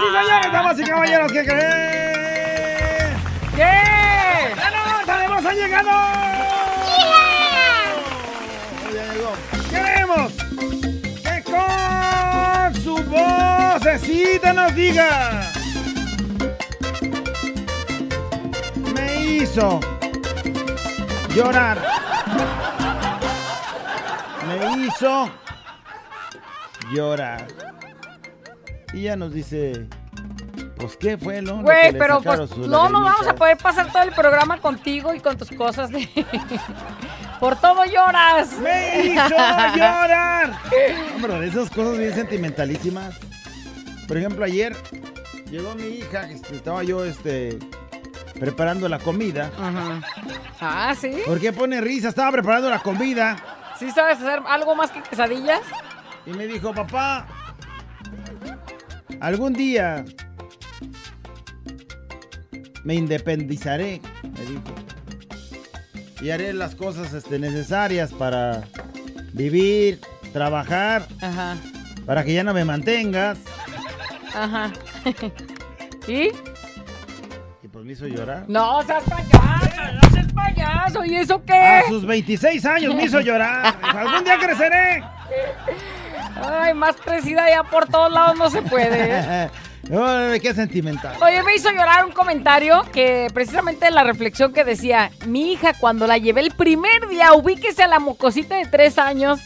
[0.00, 1.32] ¡Sí, señores, damas y caballeros!
[1.32, 3.14] ¿Qué creen?
[3.54, 4.54] ¿Qué?
[4.56, 5.90] ¡La nota de voz ha llegado!
[8.92, 9.32] Ya llegó.
[9.70, 10.32] Queremos
[11.22, 15.42] que con su vocecita nos diga.
[18.94, 19.80] Me hizo
[21.34, 21.78] llorar.
[24.48, 25.30] Me hizo
[26.92, 27.46] llorar.
[28.92, 29.86] Y ya nos dice,
[30.76, 34.12] pues qué fue que Güey, pero pues no, no vamos a poder pasar todo el
[34.12, 36.08] programa contigo y con tus cosas de...
[37.40, 38.52] Por todo lloras.
[38.58, 40.52] ¡Me hizo llorar!
[41.16, 43.16] Hombre, esas cosas bien sentimentalísimas.
[44.06, 44.76] Por ejemplo, ayer
[45.50, 47.58] llegó mi hija, este, estaba yo este,
[48.38, 49.50] preparando la comida.
[49.58, 50.00] Ajá.
[50.60, 51.16] Ah, ¿sí?
[51.26, 52.10] ¿Por qué pone risa?
[52.10, 53.36] Estaba preparando la comida
[53.82, 55.62] ¿Sí sabes hacer algo más que quesadillas?
[56.24, 57.26] y me dijo, papá,
[59.22, 60.04] algún día
[62.84, 64.62] me independizaré, me dijo.
[66.20, 68.64] Y haré las cosas este, necesarias para
[69.32, 70.00] vivir,
[70.32, 71.56] trabajar, Ajá,
[72.06, 73.38] para que ya no me mantengas.
[74.34, 74.72] ajá.
[76.08, 76.30] ¿Y?
[77.62, 78.44] Y pues me hizo llorar.
[78.48, 81.04] No, seas payaso, no seas payaso.
[81.04, 81.54] ¿Y eso qué?
[81.54, 83.76] A sus 26 años me hizo llorar.
[83.82, 85.04] Algún día creceré.
[86.36, 89.50] Ay, más crecida ya por todos lados no se puede.
[89.90, 91.16] Ay, qué sentimental.
[91.22, 96.06] Oye, me hizo llorar un comentario que precisamente la reflexión que decía, mi hija cuando
[96.06, 99.40] la llevé el primer día, ubíquese a la mocosita de tres años,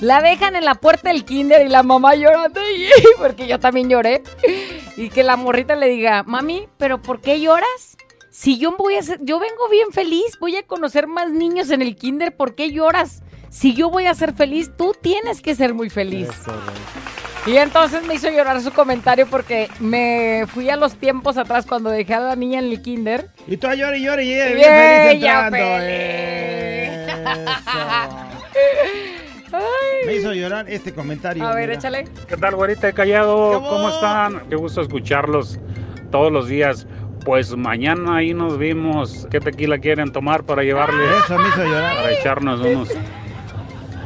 [0.00, 2.60] la dejan en la puerta del kinder y la mamá llorando,
[3.18, 4.22] porque yo también lloré,
[4.96, 7.96] y que la morrita le diga, mami, ¿pero por qué lloras?
[8.30, 11.82] Si yo voy a ser, yo vengo bien feliz, voy a conocer más niños en
[11.82, 13.22] el kinder, ¿por qué lloras?
[13.50, 16.28] Si yo voy a ser feliz, tú tienes que ser muy feliz.
[16.28, 16.52] Eso.
[17.46, 21.88] Y entonces me hizo llorar su comentario porque me fui a los tiempos atrás cuando
[21.88, 23.30] dejé a la niña en el kinder.
[23.46, 25.56] Y tú llora y llora y ella Bien, feliz entrando.
[25.56, 25.98] Eso.
[30.04, 31.46] Me hizo llorar este comentario.
[31.46, 31.74] A ver, mira.
[31.78, 32.04] échale.
[32.28, 33.54] ¿Qué tal, güerita de Callado?
[33.54, 33.68] ¿Cómo?
[33.68, 34.42] ¿Cómo están?
[34.48, 35.58] Qué gusto escucharlos
[36.10, 36.86] todos los días.
[37.24, 39.26] Pues mañana ahí nos vimos.
[39.30, 41.02] ¿Qué tequila quieren tomar para llevarle?
[41.24, 41.96] Eso me hizo llorar.
[41.96, 42.90] Para echarnos unos,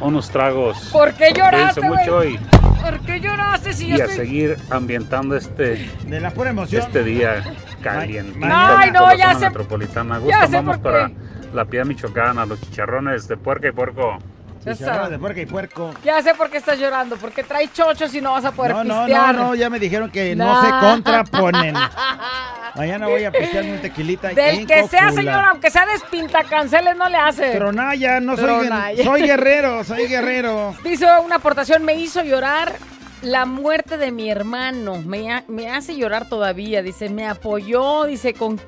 [0.01, 0.89] unos tragos.
[0.91, 4.15] ¿Por qué lloraste, mucho y, ¿Por qué lloraste si y a estoy...
[4.15, 6.81] seguir ambientando este, De la pura emoción.
[6.81, 7.43] este día
[7.81, 8.39] caliente.
[8.43, 10.15] Ay, no, ya sé- metropolitana.
[10.15, 11.11] ya Gusto, sé vamos por para
[11.53, 14.17] la Piedad Michoacana, los chicharrones de puerca y puerco.
[14.65, 15.93] Chicharrones de puerca y puerco.
[16.03, 18.83] Ya sé por qué estás llorando, porque trae chochos y no vas a poder No,
[18.83, 19.35] no, no, pistear.
[19.35, 20.61] no, ya me dijeron que No.
[20.63, 21.75] se contraponen.
[22.75, 24.29] Mañana voy a pistearme un tequilita.
[24.29, 25.11] Del en que sea, Cocula.
[25.21, 27.51] señor, aunque sea despintacanceles, no le hace.
[27.55, 29.03] Tronaya, no soy, Tronaya.
[29.03, 30.75] soy guerrero, soy guerrero.
[30.85, 32.73] Hizo una aportación, me hizo llorar
[33.21, 34.95] la muerte de mi hermano.
[35.05, 36.81] Me, ha- me hace llorar todavía.
[36.81, 38.59] Dice, me apoyó, dice, con...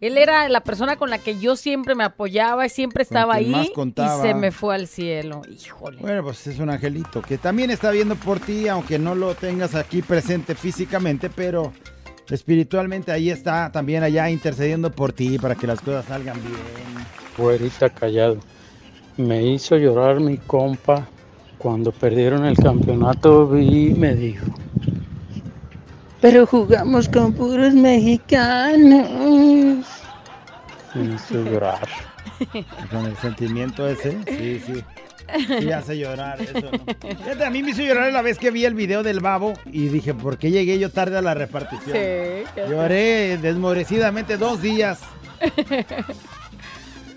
[0.00, 3.54] Él era la persona con la que yo siempre me apoyaba y siempre estaba ahí
[3.54, 5.42] y se me fue al cielo.
[5.48, 5.98] Híjole.
[6.00, 9.74] Bueno, pues es un angelito que también está viendo por ti, aunque no lo tengas
[9.74, 11.72] aquí presente físicamente, pero
[12.28, 17.06] espiritualmente ahí está también allá intercediendo por ti para que las cosas salgan bien.
[17.36, 18.38] Güerita callado.
[19.16, 21.06] Me hizo llorar mi compa
[21.58, 24.46] cuando perdieron el campeonato y me dijo.
[26.24, 29.10] Pero jugamos con puros mexicanos.
[30.94, 31.86] Me hizo llorar.
[32.90, 34.82] Con el sentimiento ese, sí, sí.
[35.60, 36.70] Sí hace llorar eso, ¿no?
[37.18, 39.88] Fíjate, a mí me hizo llorar la vez que vi el video del babo y
[39.88, 41.94] dije, ¿por qué llegué yo tarde a la repartición?
[41.94, 45.00] Sí, Lloré desmorecidamente dos días.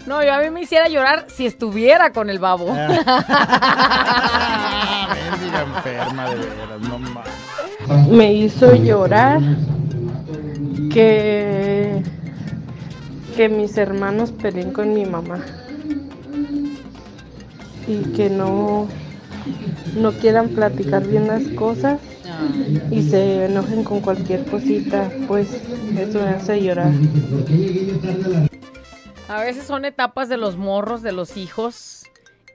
[0.07, 2.73] No, yo a mí me hiciera llorar si estuviera con el babo.
[2.73, 2.97] Ah,
[5.07, 8.09] Mendiga enferma de veras, no mames.
[8.09, 9.41] Me hizo llorar
[10.91, 12.03] que,
[13.35, 15.39] que mis hermanos peleen con mi mamá
[17.87, 18.87] y que no,
[19.95, 21.99] no quieran platicar bien las cosas
[22.91, 25.49] y se enojen con cualquier cosita, pues
[25.97, 26.91] eso me hace llorar.
[29.27, 32.03] A veces son etapas de los morros, de los hijos,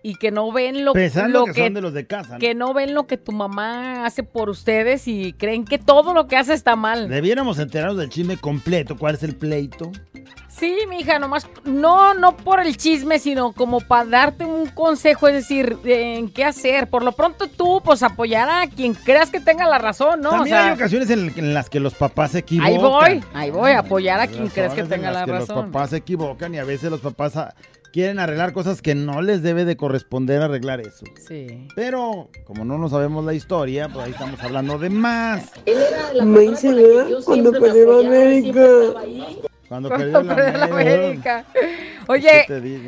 [0.03, 2.35] y que no ven lo, lo que, que, son de los de casa.
[2.35, 2.39] ¿no?
[2.39, 6.27] que no ven lo que tu mamá hace por ustedes y creen que todo lo
[6.27, 7.09] que hace está mal.
[7.09, 8.97] Debiéramos enterarnos del chisme completo.
[8.97, 9.93] ¿Cuál es el pleito?
[10.49, 15.35] Sí, mija, nomás, no, no por el chisme, sino como para darte un consejo, es
[15.35, 16.89] decir, de en qué hacer.
[16.89, 20.31] Por lo pronto tú, pues apoyar a quien creas que tenga la razón, ¿no?
[20.31, 22.71] También o sea, hay ocasiones en, en las que los papás se equivocan.
[22.71, 25.33] ahí voy, ahí voy, a apoyar a quien creas que en tenga las la que
[25.33, 25.73] Los razón.
[25.73, 27.55] papás se equivocan y a veces los papás ah,
[27.93, 31.05] quieren arreglar cosas que no les debe de corresponder arreglar eso.
[31.29, 31.69] Sí.
[31.77, 35.53] Pero como no nos sabemos la historia, pues ahí estamos hablando de más.
[36.25, 36.73] Me hice
[37.25, 38.67] cuando perdió América.
[39.69, 41.45] Cuando Cuando perdió la la América.
[42.09, 42.47] Oye,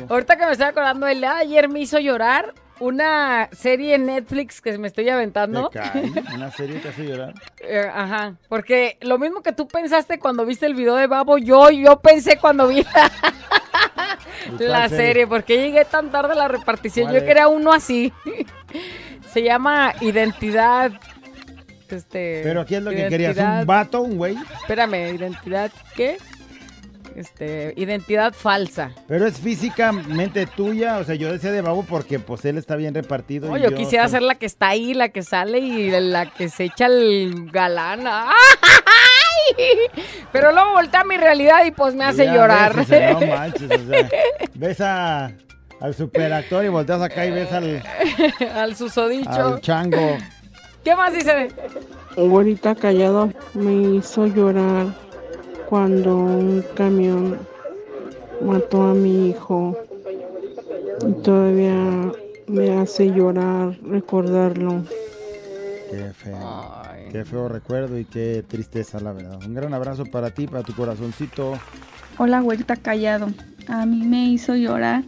[0.09, 4.05] ahorita que me estoy acordando, el día de ayer me hizo llorar una serie en
[4.07, 5.69] Netflix que me estoy aventando.
[5.69, 6.11] Te cae.
[6.33, 7.33] Una serie te hace llorar.
[7.67, 11.71] Eh, ajá, porque lo mismo que tú pensaste cuando viste el video de Babo, yo,
[11.71, 13.11] yo pensé cuando vi la,
[14.59, 15.05] la serie?
[15.07, 18.11] serie, porque llegué tan tarde a la repartición, ¿Cuál yo quería uno así.
[19.33, 20.91] Se llama Identidad.
[21.89, 23.37] Este, Pero ¿qué es lo que querías?
[23.37, 24.35] ¿Un vato, un güey?
[24.61, 26.17] Espérame, identidad, ¿qué?
[27.15, 28.91] Este, identidad falsa.
[29.07, 32.93] Pero es físicamente tuya, o sea, yo decía de babo porque pues él está bien
[32.93, 33.49] repartido.
[33.49, 36.25] No, y yo quisiera soy- ser la que está ahí, la que sale y la
[36.29, 38.01] que se echa el galán.
[40.31, 42.75] Pero luego voltea a mi realidad y pues me hace Ya llorar.
[42.75, 44.09] ves, o sea, no manches, o sea,
[44.55, 45.31] ves a,
[45.81, 47.83] al superactor y volteas acá y ves al,
[48.55, 49.29] Al susodicho.
[49.29, 50.17] al chango.
[50.83, 51.49] ¿Qué más dice?
[52.15, 54.87] Güerita callado me hizo llorar
[55.67, 57.39] cuando un camión
[58.41, 59.77] mató a mi hijo.
[61.07, 62.11] Y todavía
[62.47, 64.83] me hace llorar recordarlo.
[65.91, 66.37] Qué feo.
[67.15, 69.39] Qué feo recuerdo y qué tristeza, la verdad.
[69.45, 71.57] Un gran abrazo para ti, para tu corazoncito.
[72.17, 73.29] Hola, güerita callado.
[73.69, 75.05] A mí me hizo llorar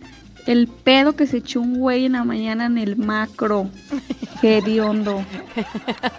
[0.47, 3.69] el pedo que se echó un güey en la mañana en el macro.
[4.41, 5.23] Hediondo.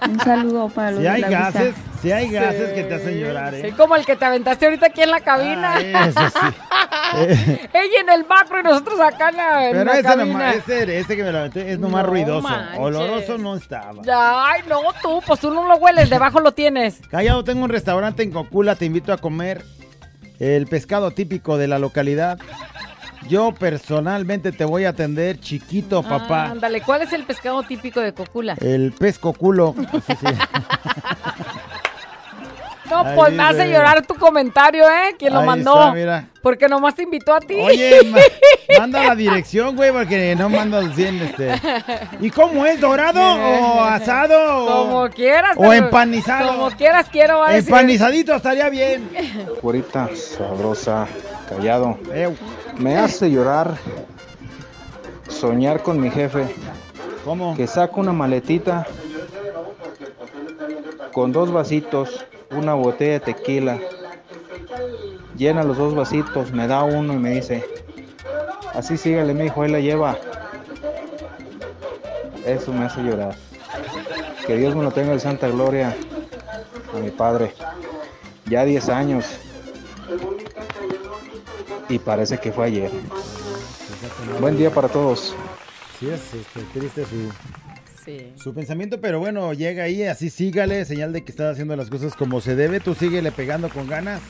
[0.08, 1.30] Un saludo para los Si de hay visa.
[1.30, 3.74] gases, si hay gases que te hacen llorar, Sí, ¿eh?
[3.76, 5.74] como el que te aventaste ahorita aquí en la cabina.
[5.94, 6.46] Ah, eso sí.
[7.16, 10.24] Eh, Ella en el macro y nosotros acá en la, en Pero la ese, cabina.
[10.26, 12.42] nomás, ese, ese que me lo aventé es nomás No ruidoso.
[12.48, 12.78] manches.
[12.78, 14.02] Oloroso no estaba.
[14.46, 17.00] Ay, no, tú, pues tú no lo hueles, debajo lo tienes.
[17.10, 19.64] Callado, tengo un restaurante en Cocula, te invito a comer
[20.38, 22.38] el pescado típico de la localidad.
[23.28, 26.46] Yo personalmente te voy a atender, chiquito papá.
[26.46, 28.54] Ándale, ¿cuál es el pescado típico de Cocula?
[28.60, 29.74] El pez coculo.
[32.90, 35.14] No, Ahí pues me hace llorar tu comentario, ¿eh?
[35.18, 35.78] ¿Quién lo Ahí mandó?
[35.78, 36.24] está, mira.
[36.40, 37.56] Porque nomás te invitó a ti.
[37.60, 38.18] Oye, ma-
[38.78, 41.52] manda la dirección, güey, porque no mandas bien este.
[42.18, 42.80] ¿Y cómo es?
[42.80, 43.20] ¿Dorado
[43.74, 44.64] o asado?
[44.64, 45.54] o- Como quieras.
[45.58, 46.48] O empanizado.
[46.56, 47.46] Como quieras, quiero.
[47.46, 49.10] Empanizadito estaría bien.
[49.60, 51.06] Güerita sabrosa,
[51.48, 51.96] callado.
[52.78, 53.76] Me hace llorar
[55.28, 56.46] soñar con mi jefe.
[57.24, 57.56] ¿Cómo?
[57.56, 58.86] Que saca una maletita
[61.12, 63.78] con dos vasitos, una botella de tequila.
[65.36, 67.64] Llena los dos vasitos, me da uno y me dice,
[68.74, 70.16] así sígale, mi hijo, él la lleva.
[72.44, 73.36] Eso me hace llorar.
[74.46, 75.94] Que Dios me lo tenga en santa gloria
[76.94, 77.52] a mi padre.
[78.46, 79.38] Ya 10 años.
[81.88, 82.90] Y parece que fue ayer.
[84.40, 85.34] Buen día para todos.
[85.98, 87.32] Sí, es este, triste su,
[88.04, 88.32] Sí.
[88.36, 92.14] su pensamiento, pero bueno, llega ahí, así sígale, señal de que está haciendo las cosas
[92.14, 92.80] como se debe.
[92.80, 94.20] Tú síguele pegando con ganas.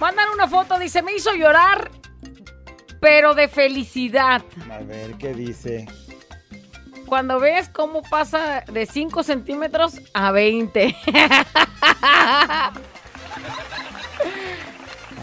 [0.00, 1.90] Mandan una foto, dice, me hizo llorar,
[3.00, 4.42] pero de felicidad.
[4.70, 5.86] A ver qué dice.
[7.06, 10.96] Cuando ves cómo pasa de 5 centímetros a 20.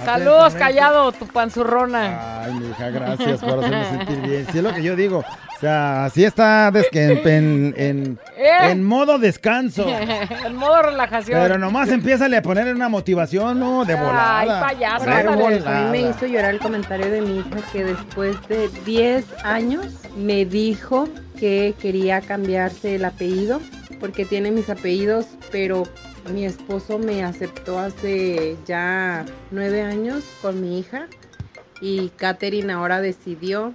[0.06, 2.44] Saludos, callado, tu panzurrona.
[2.44, 4.48] Ay, mi hija, gracias por hacerme sentir bien.
[4.52, 5.20] Sí, es lo que yo digo.
[5.20, 8.72] O sea, así está en, en, ¿Eh?
[8.72, 9.88] en modo descanso.
[10.46, 11.40] en modo relajación.
[11.40, 13.86] Pero nomás empieza a poner una motivación, ¿no?
[13.86, 14.40] De volada.
[14.40, 15.80] Ay, payaso, De volada.
[15.80, 19.86] A mí me hizo llorar el comentario de mi hija que después de 10 años
[20.18, 21.08] me dijo
[21.40, 23.62] que quería cambiarse el apellido
[24.00, 25.84] porque tiene mis apellidos, pero
[26.30, 31.08] mi esposo me aceptó hace ya 9 años con mi hija
[31.82, 33.74] y Katherine ahora decidió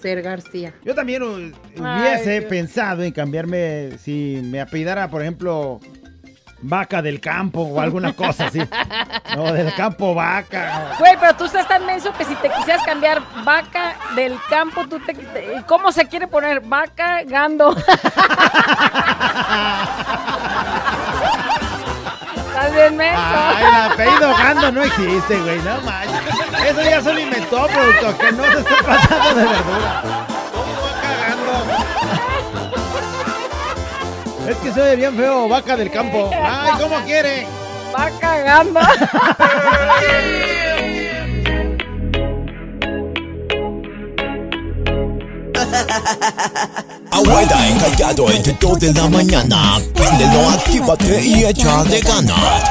[0.00, 0.74] ser García.
[0.84, 5.80] Yo también hu- hubiese Ay, pensado en cambiarme, si me apellidara, por ejemplo,
[6.60, 8.60] vaca del campo o alguna cosa así.
[9.36, 10.94] No, del campo vaca.
[10.98, 14.98] Güey, pero tú estás tan menso que si te quisieras cambiar vaca del campo, tú
[15.00, 15.12] te...
[15.14, 16.60] te- ¿Cómo se quiere poner?
[16.60, 17.76] Vaca gando.
[22.68, 23.22] ¿Estás bien menso?
[23.24, 26.20] Ay, el apellido Gando no existe, güey, no manches.
[26.66, 30.02] Eso ya se lo inventó, producto, que no se esté pasando de verdura.
[30.52, 31.52] ¿Cómo va cagando?
[34.50, 36.30] Es que soy bien feo, vaca del campo.
[36.34, 37.46] Ay, ¿cómo quiere?
[37.94, 38.80] Va cagando.
[47.10, 49.78] Abuela encallado entre 2 de la mañana.
[49.94, 52.64] Préndelo, actívate y échale ganas.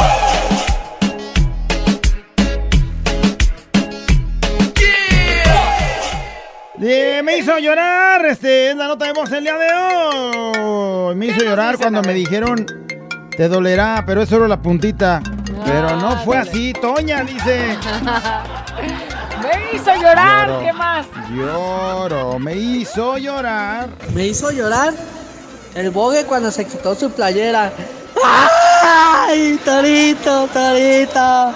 [6.79, 11.15] Eh, me hizo llorar, este, es la nota de voz el día de hoy.
[11.15, 12.65] Me hizo llorar cuando me dijeron,
[13.35, 15.21] te dolerá, pero es solo la puntita.
[15.65, 17.77] Pero no fue así, Toña, dice.
[19.47, 20.59] Me hizo llorar.
[20.63, 21.05] ¿qué más?
[21.31, 23.89] Lloro, me hizo llorar.
[24.13, 24.93] Me hizo llorar
[25.75, 27.71] el bogue cuando se quitó su playera.
[28.83, 31.53] ¡Ay, Torito, Torito!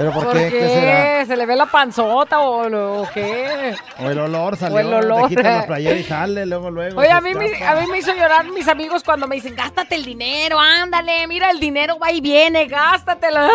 [0.00, 0.48] ¿Pero por, ¿Por qué?
[0.48, 0.58] qué?
[0.60, 1.26] ¿Qué será?
[1.26, 3.74] ¿Se le ve la panzota o, lo- o qué?
[3.98, 5.22] O el olor salió, O el olor.
[5.24, 6.98] te quitas la playera y sale, luego, luego.
[7.00, 9.96] Oye, a mí, me, a mí me hizo llorar mis amigos cuando me dicen, gástate
[9.96, 13.40] el dinero, ándale, mira, el dinero va y viene, gástatelo.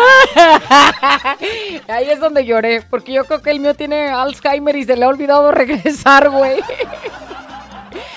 [1.88, 5.04] Ahí es donde lloré, porque yo creo que el mío tiene Alzheimer y se le
[5.04, 6.60] ha olvidado regresar, güey.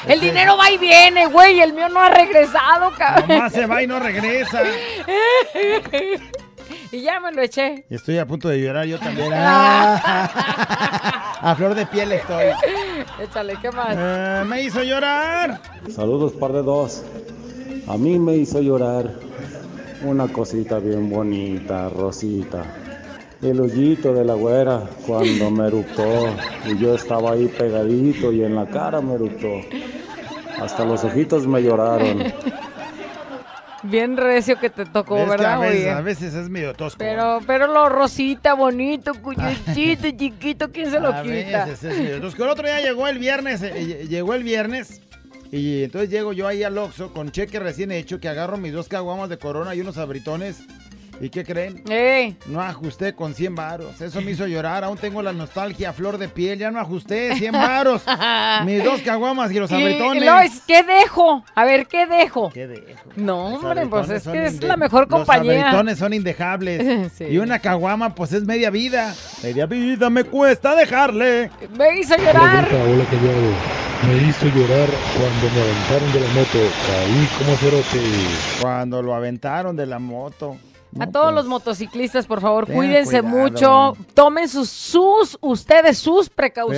[0.08, 3.28] El dinero va y viene, güey, el mío no ha regresado, cabrón.
[3.28, 4.62] Nomás se va y no regresa.
[6.92, 7.86] Y ya me lo eché.
[7.90, 9.32] Y estoy a punto de llorar yo también.
[9.34, 11.36] Ah.
[11.42, 12.48] A flor de piel estoy.
[13.22, 13.96] Échale, ¿qué más?
[13.98, 15.62] Eh, me hizo llorar.
[15.90, 17.04] Saludos, par de dos.
[17.88, 19.10] A mí me hizo llorar
[20.04, 22.64] una cosita bien bonita, rosita.
[23.42, 26.28] El hoyito de la güera cuando me eructó
[26.68, 29.62] y yo estaba ahí pegadito y en la cara me eructó.
[30.62, 32.22] Hasta los ojitos me lloraron.
[33.84, 36.98] Bien recio que te tocó, que ¿verdad, a, veces, a veces es medio tosco.
[37.00, 41.66] Pero, pero lo rosita, bonito, cuyuchito, chiquito, ¿quién se lo a quita?
[41.66, 42.44] veces es medio tosco.
[42.44, 45.02] El otro día llegó el viernes, eh, ll- llegó el viernes.
[45.52, 48.88] Y entonces llego yo ahí al Oxxo con cheque recién hecho, que agarro mis dos
[48.88, 50.60] caguamas de corona y unos abritones.
[51.22, 51.84] ¿Y qué creen?
[51.90, 52.38] ¡Ey!
[52.46, 54.00] No ajusté con 100 varos.
[54.00, 54.84] Eso me hizo llorar.
[54.84, 56.58] Aún tengo la nostalgia a flor de piel.
[56.60, 58.02] Ya no ajusté 100 varos.
[58.66, 60.24] Mis dos caguamas y los abritones.
[60.46, 61.44] es, ¿qué dejo?
[61.56, 62.50] A ver, ¿qué dejo?
[62.52, 63.10] ¿Qué dejo?
[63.16, 65.54] No, Los hombre, pues es que es la mejor compañía.
[65.56, 67.10] Los abritones son indejables.
[67.20, 67.26] Sí.
[67.26, 69.14] Y una caguama, pues es media vida.
[69.44, 71.50] Media vida me cuesta dejarle.
[71.78, 72.68] Me hizo llorar.
[72.72, 73.54] Hola, callado.
[74.08, 76.60] Me hizo llorar cuando me aventaron de la moto.
[76.88, 78.00] Caí como cerote.
[78.62, 80.58] Cuando lo aventaron de la moto.
[81.00, 83.38] A todos los motociclistas, por favor, cuídense cuidado.
[83.38, 83.98] mucho.
[84.16, 86.76] Tomen sus, sus, ustedes sus Pero no sean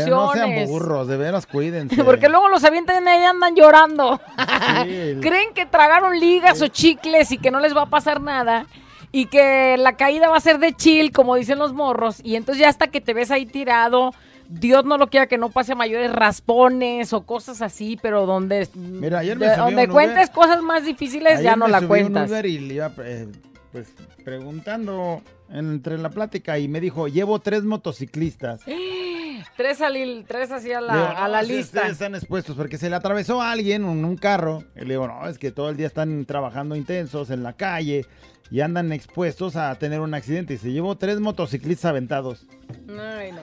[0.49, 0.69] precauciones.
[0.69, 1.95] burros, de veras cuídense.
[2.03, 4.19] Porque luego los avientan y ahí andan llorando.
[4.85, 5.15] Sí.
[5.21, 8.65] Creen que tragaron ligas o chicles y que no les va a pasar nada.
[9.13, 12.19] Y que la caída va a ser de chill, como dicen los morros.
[12.23, 14.13] Y entonces ya hasta que te ves ahí tirado,
[14.49, 18.67] Dios no lo quiera que no pase a mayores raspones o cosas así, pero donde,
[18.73, 21.85] Mira, ayer me de- donde cuentes cosas más difíciles Ayer ya no me la subí
[21.85, 22.29] a un cuentas.
[22.29, 23.27] Uber y le iba eh,
[23.71, 23.87] pues,
[24.23, 28.61] preguntando entre la plática y me dijo, llevo tres motociclistas.
[29.57, 31.77] Tres, al- tres así a la, Le digo, a "No, la sí, lista.
[31.79, 34.63] ustedes están expuestos porque se le atravesó a alguien en un carro.
[34.75, 38.05] Y le digo, no, es que todo el día están trabajando intensos en la calle
[38.51, 40.53] y andan expuestos a tener un accidente.
[40.53, 42.45] Y se llevó tres motociclistas aventados.
[42.89, 43.41] Ay, no.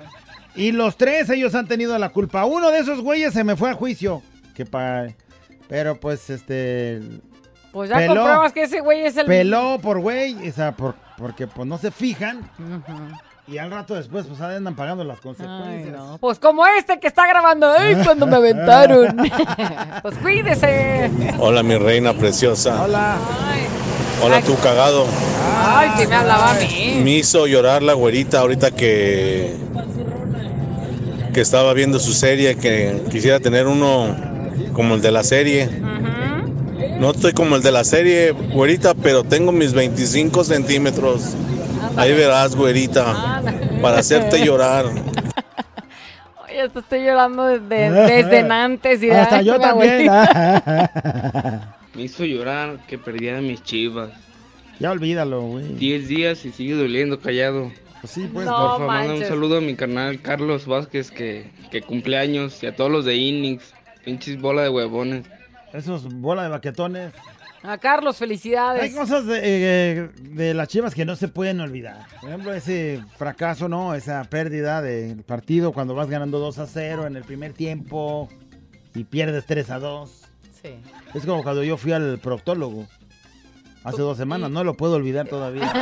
[0.54, 2.44] Y los tres ellos han tenido la culpa.
[2.46, 4.22] Uno de esos güeyes se me fue a juicio.
[4.54, 5.06] Que pa...
[5.68, 7.00] Pero pues este...
[7.72, 9.26] Pues ya peló- compruebas que ese güey es el...
[9.26, 12.48] Peló por güey, o sea, por, porque pues no se fijan.
[13.46, 15.96] Y al rato después pues andan pagando las Ay, consecuencias.
[15.96, 16.18] no.
[16.18, 19.16] Pues como este que está grabando, ¡ay, cuando me aventaron!
[20.02, 21.10] pues cuídese.
[21.38, 22.82] Hola mi reina preciosa.
[22.82, 23.16] Hola.
[24.22, 25.06] Hola tú cagado.
[25.64, 27.00] Ay, sí me hablaba a mí.
[27.04, 29.56] Me hizo llorar la güerita ahorita que
[31.32, 34.14] que estaba viendo su serie, que quisiera tener uno
[34.72, 35.68] como el de la serie.
[36.98, 41.34] No estoy como el de la serie, güerita, pero tengo mis 25 centímetros.
[41.96, 43.40] Ahí verás, güerita,
[43.80, 44.86] para hacerte llorar.
[46.44, 47.90] Oye, hasta estoy llorando desde,
[48.22, 49.02] desde antes.
[49.02, 50.08] y Hasta yo mi también.
[50.10, 51.74] abuelita.
[51.94, 54.10] Me hizo llorar que perdía mis chivas.
[54.80, 55.74] Ya olvídalo, güey.
[55.74, 57.70] 10 días y sigue doliendo callado.
[58.04, 58.46] sí, pues.
[58.46, 62.60] No Por favor, manda un saludo a mi carnal Carlos Vázquez que, que cumple años
[62.62, 63.72] y a todos los de Innings.
[64.04, 65.24] Pinches bola de huevones.
[65.72, 67.12] Esos bola de baquetones.
[67.62, 68.94] A Carlos, Hay felicidades.
[68.94, 72.06] cosas de, eh, de las chivas que no se pueden olvidar.
[72.20, 73.94] Por ejemplo, ese fracaso, ¿no?
[73.94, 78.28] Esa pérdida del partido cuando vas ganando 2 a 0 en el primer tiempo
[78.94, 80.22] y pierdes 3 a 2.
[80.62, 80.80] Sí.
[81.14, 82.86] Es como cuando yo fui al proctólogo
[83.84, 84.50] hace dos semanas.
[84.50, 85.68] No lo puedo olvidar todavía.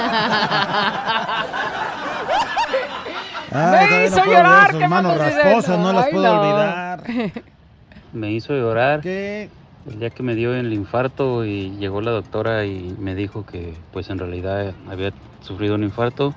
[3.53, 6.13] Ay, todavía hizo no puedo llorar, olvidar sus ¿qué manos me rasposas, no las Ay,
[6.13, 6.41] puedo no.
[6.41, 7.03] olvidar.
[8.13, 9.51] Me hizo llorar ¿Qué?
[9.89, 13.75] El día que me dio el infarto y llegó la doctora y me dijo que
[13.93, 16.35] pues en realidad había sufrido un infarto.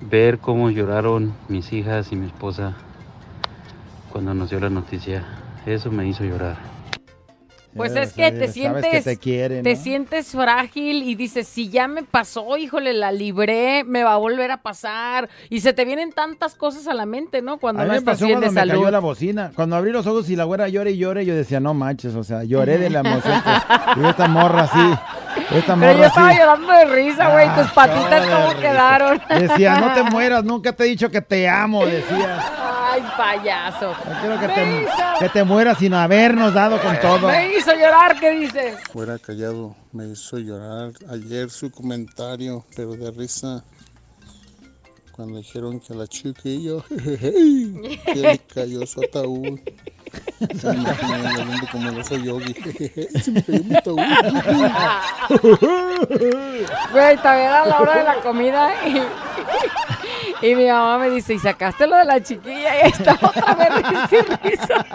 [0.00, 2.76] Ver cómo lloraron mis hijas y mi esposa
[4.12, 5.24] cuando nos dio la noticia,
[5.66, 6.77] eso me hizo llorar.
[7.78, 12.56] Pues es que te sientes, que te sientes frágil y dices, si ya me pasó,
[12.58, 15.28] híjole, la libré, me va a volver a pasar.
[15.48, 17.58] Y se te vienen tantas cosas a la mente, ¿no?
[17.58, 19.52] Cuando A no me estás pasó bien cuando de me cayó la bocina.
[19.54, 22.24] Cuando abrí los ojos y la güera llora y llora, yo decía, no manches, o
[22.24, 23.42] sea, lloré de la emoción.
[23.96, 24.98] y esta morra así,
[25.56, 26.38] esta Pero morra yo estaba así.
[26.38, 29.20] llorando de risa, güey, tus Ah, patitas cómo quedaron.
[29.38, 32.44] Decía, no te mueras, nunca te he dicho que te amo, decías.
[33.02, 33.94] Ay, payaso.
[34.20, 37.28] Quiero que Me te, hizo- que te mueras sin habernos dado con todo.
[37.28, 38.76] Me hizo llorar, ¿qué dice?
[38.92, 43.62] Fuera callado, me hizo llorar ayer su comentario, pero de risa.
[45.18, 49.58] Cuando dijeron que la chiquilla, jejeje, que le cayó su ataúd.
[50.60, 52.54] Se me imaginé como lo soy yogi.
[52.54, 53.98] jejeje, Se me cayó mi ataúd.
[56.92, 59.02] Güey, también a la hora de la comida y,
[60.46, 62.86] y mi mamá me dice, ¿y sacaste lo de la chiquilla?
[62.86, 64.86] Y está otra vez risa y risa.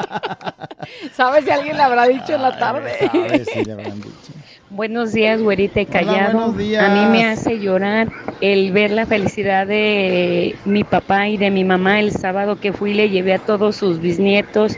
[1.13, 2.97] ¿Sabes si alguien le habrá dicho en la tarde?
[3.11, 4.31] Sabes, sí, le habrán dicho.
[4.73, 6.33] Buenos días, güerita y callado.
[6.33, 6.83] buenos días.
[6.83, 8.11] A mí me hace llorar
[8.41, 12.95] el ver la felicidad de mi papá y de mi mamá el sábado que fui,
[12.95, 14.75] le llevé a todos sus bisnietos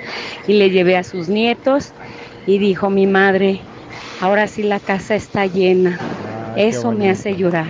[0.47, 1.93] y le llevé a sus nietos
[2.45, 3.61] y dijo mi madre,
[4.19, 5.97] ahora sí la casa está llena.
[6.01, 7.67] Ah, Eso me hace llorar.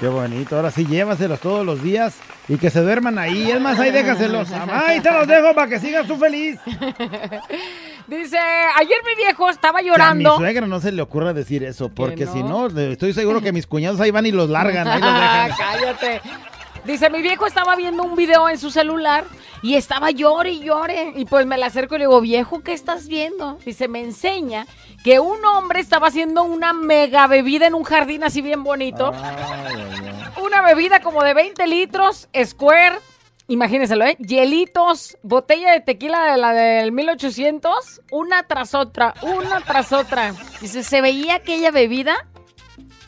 [0.00, 0.56] Qué bonito.
[0.56, 2.16] Ahora sí, llévaselos todos los días
[2.48, 3.50] y que se duerman ahí.
[3.50, 4.50] Es más, ahí déjaselos.
[4.72, 6.58] Ahí te los dejo para que sigas tú feliz.
[8.06, 10.36] Dice, ayer mi viejo estaba Que a mi llorando.
[10.36, 12.32] suegra no se le ocurra decir eso, porque no?
[12.32, 15.50] si no, estoy seguro que mis cuñados ahí van y los largan, ahí los dejan.
[15.58, 16.20] Cállate.
[16.84, 19.24] Dice, mi viejo estaba viendo un video en su celular
[19.62, 21.12] y estaba llore y llore.
[21.14, 23.56] Y pues me le acerco y le digo, viejo, ¿qué estás viendo?
[23.64, 24.66] Dice, me enseña
[25.04, 29.12] que un hombre estaba haciendo una mega bebida en un jardín así bien bonito.
[30.42, 32.96] Una bebida como de 20 litros, square.
[33.52, 34.16] Imagínenselo, ¿eh?
[34.18, 40.32] Hielitos, botella de tequila de la del 1800, una tras otra, una tras otra.
[40.60, 42.14] Dice, se veía aquella bebida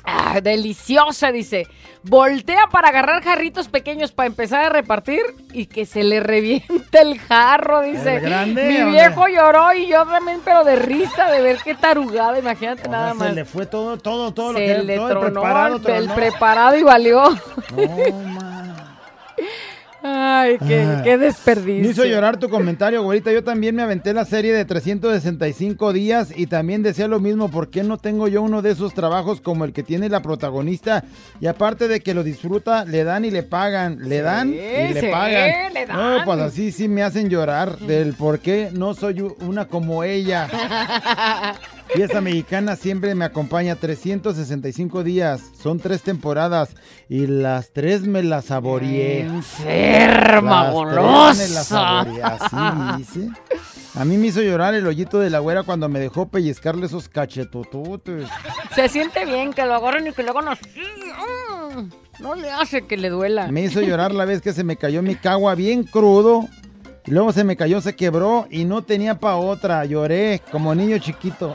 [0.06, 1.66] Ah, deliciosa, dice.
[2.02, 5.22] Voltea para agarrar jarritos pequeños para empezar a repartir
[5.54, 8.16] y que se le reviente el jarro, dice.
[8.16, 12.38] ¿El grande Mi viejo lloró y yo también, pero de risa de ver qué tarugada,
[12.38, 13.28] imagínate O nada más.
[13.28, 15.82] se le fue todo, todo, todo lo Se que le todo el tronó preparado, el,
[15.86, 16.14] el tronó.
[16.14, 17.30] preparado y valió.
[17.74, 18.74] No,
[20.06, 21.00] Ay, qué, Ah.
[21.02, 21.90] qué Me desperdicio.
[21.90, 23.32] hizo llorar tu comentario, güerita.
[23.32, 27.50] Yo también me aventé la serie de 365 días y también decía lo mismo.
[27.50, 31.04] ¿Por qué no tengo yo uno de esos trabajos como el que tiene la protagonista?
[31.40, 33.96] Y aparte de que lo disfruta, le dan y le pagan.
[34.06, 34.56] Le dan y
[34.92, 35.72] le sí, pagan.
[35.72, 36.24] le No, dan.
[36.26, 40.48] pues así sí me hacen llorar del por qué no soy una como ella.
[41.96, 45.42] Y esa mexicana siempre me acompaña 365 días.
[45.60, 46.74] Son tres temporadas
[47.08, 49.20] y las tres me las saboreé.
[49.20, 51.42] Enferma, golosa.
[51.42, 52.56] me las saboreé, Así
[52.98, 53.28] dice.
[53.94, 57.08] A mí me hizo llorar el hoyito de la güera cuando me dejó pellizcarle esos
[57.08, 58.28] cachetototes.
[58.74, 60.58] Se siente bien que lo agarren y que luego nos...
[62.18, 63.48] No le hace que le duela.
[63.48, 66.48] Me hizo llorar la vez que se me cayó mi cagua bien crudo.
[67.06, 69.84] Y luego se me cayó, se quebró y no tenía pa' otra.
[69.84, 71.54] Lloré como niño chiquito.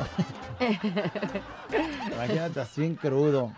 [2.13, 3.51] Imagínate así bien crudo.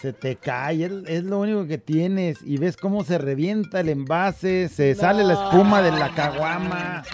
[0.00, 2.38] Se te cae, es, es lo único que tienes.
[2.42, 7.04] Y ves cómo se revienta el envase, se sale la espuma de la caguama.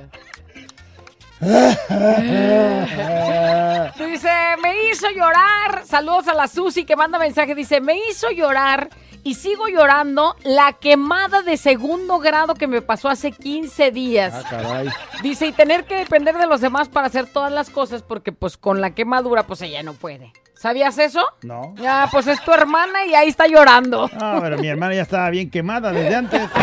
[3.99, 4.31] Dice,
[4.63, 5.85] me hizo llorar.
[5.85, 7.55] Saludos a la Susi que manda mensaje.
[7.55, 8.89] Dice, me hizo llorar
[9.25, 14.33] y sigo llorando la quemada de segundo grado que me pasó hace 15 días.
[14.35, 14.89] Ah, caray.
[15.23, 18.57] Dice, y tener que depender de los demás para hacer todas las cosas porque pues
[18.57, 20.33] con la quemadura pues ella no puede.
[20.55, 21.25] ¿Sabías eso?
[21.43, 21.75] No.
[21.77, 24.11] Ya, pues es tu hermana y ahí está llorando.
[24.21, 26.49] Ah, pero mi hermana ya estaba bien quemada desde antes.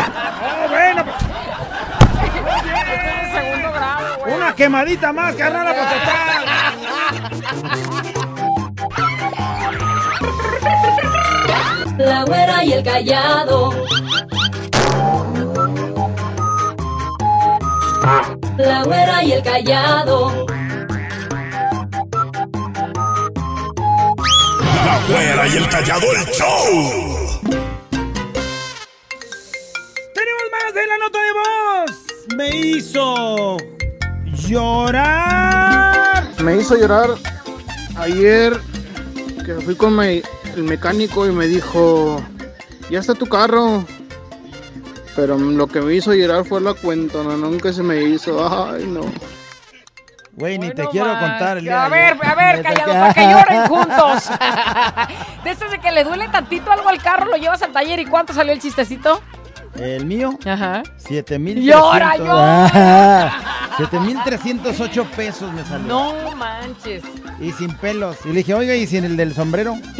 [0.48, 1.16] Ah, bueno, pues,
[3.32, 4.34] segundo grado, güey.
[4.34, 6.44] una quemadita más, carnal, pues total.
[11.98, 13.70] La güera y el callado.
[18.58, 20.46] La güera y el callado.
[24.84, 27.40] La güera y el callado, el show.
[30.14, 31.90] Tenemos más de la nota de voz.
[32.36, 33.56] Me hizo
[34.48, 36.24] llorar.
[36.42, 37.10] Me hizo llorar
[37.96, 38.60] ayer
[39.44, 40.22] que fui con mi-
[40.56, 42.22] el mecánico y me dijo,
[42.90, 43.84] ya está tu carro.
[45.14, 48.36] Pero lo que me hizo llorar fue la cuenta, no, nunca se me hizo.
[48.68, 49.00] Ay, no.
[50.32, 51.56] Güey, ni te quiero contar.
[51.56, 52.26] el día A de ver, ayer.
[52.26, 54.30] a ver, callado, para que lloren juntos.
[55.44, 58.52] De que le duele tantito algo al carro, lo llevas al taller y ¿cuánto salió
[58.52, 59.22] el chistecito?
[59.78, 60.82] El mío, Ajá.
[60.96, 61.64] 7300.
[61.64, 63.32] Llora, llora.
[63.76, 65.86] 7308 pesos me salió.
[65.86, 67.02] No manches.
[67.40, 68.16] Y sin pelos.
[68.24, 69.76] Y le dije, oiga, ¿y sin el del sombrero?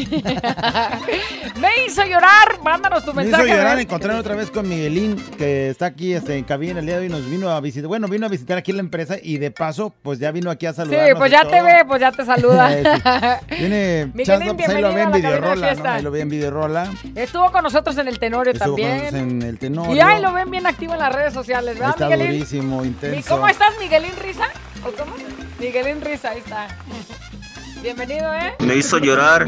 [1.60, 2.58] Me hizo llorar.
[2.62, 3.48] Mándanos tu Me hizo mensaje.
[3.56, 3.84] llorar ver.
[3.84, 7.08] encontrar otra vez con Miguelín, que está aquí este, en cabina el día de hoy.
[7.10, 7.88] Nos vino a visitar.
[7.88, 10.70] Bueno, vino a visitar aquí la empresa y de paso, pues ya vino aquí a
[10.72, 11.18] Sí, saludarnos.
[11.18, 12.70] pues ya te ve, pues ya te saluda.
[13.48, 13.54] Sí.
[13.58, 15.88] Viene Miguelín, pues ahí lo ve en videorola, ¿no?
[15.90, 16.92] Ahí lo ve en videorola.
[17.14, 18.98] Estuvo con nosotros en el Tenorio Estuvo con también.
[19.04, 19.58] nosotros en el
[19.94, 22.32] Y ahí lo ven bien activo en las redes sociales, Ahí ¿verdad, está Miguelín?
[22.32, 23.34] durísimo, ¿Y intenso.
[23.34, 24.46] cómo estás, Miguelín Risa?
[24.84, 25.12] ¿O cómo?
[25.58, 26.68] Miguelín Risa, ahí está.
[27.82, 28.54] Bienvenido, ¿eh?
[28.60, 29.46] Me hizo llorar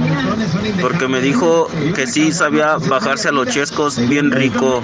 [0.80, 4.80] porque me dijo que sí sabía bajarse a los chescos bien rico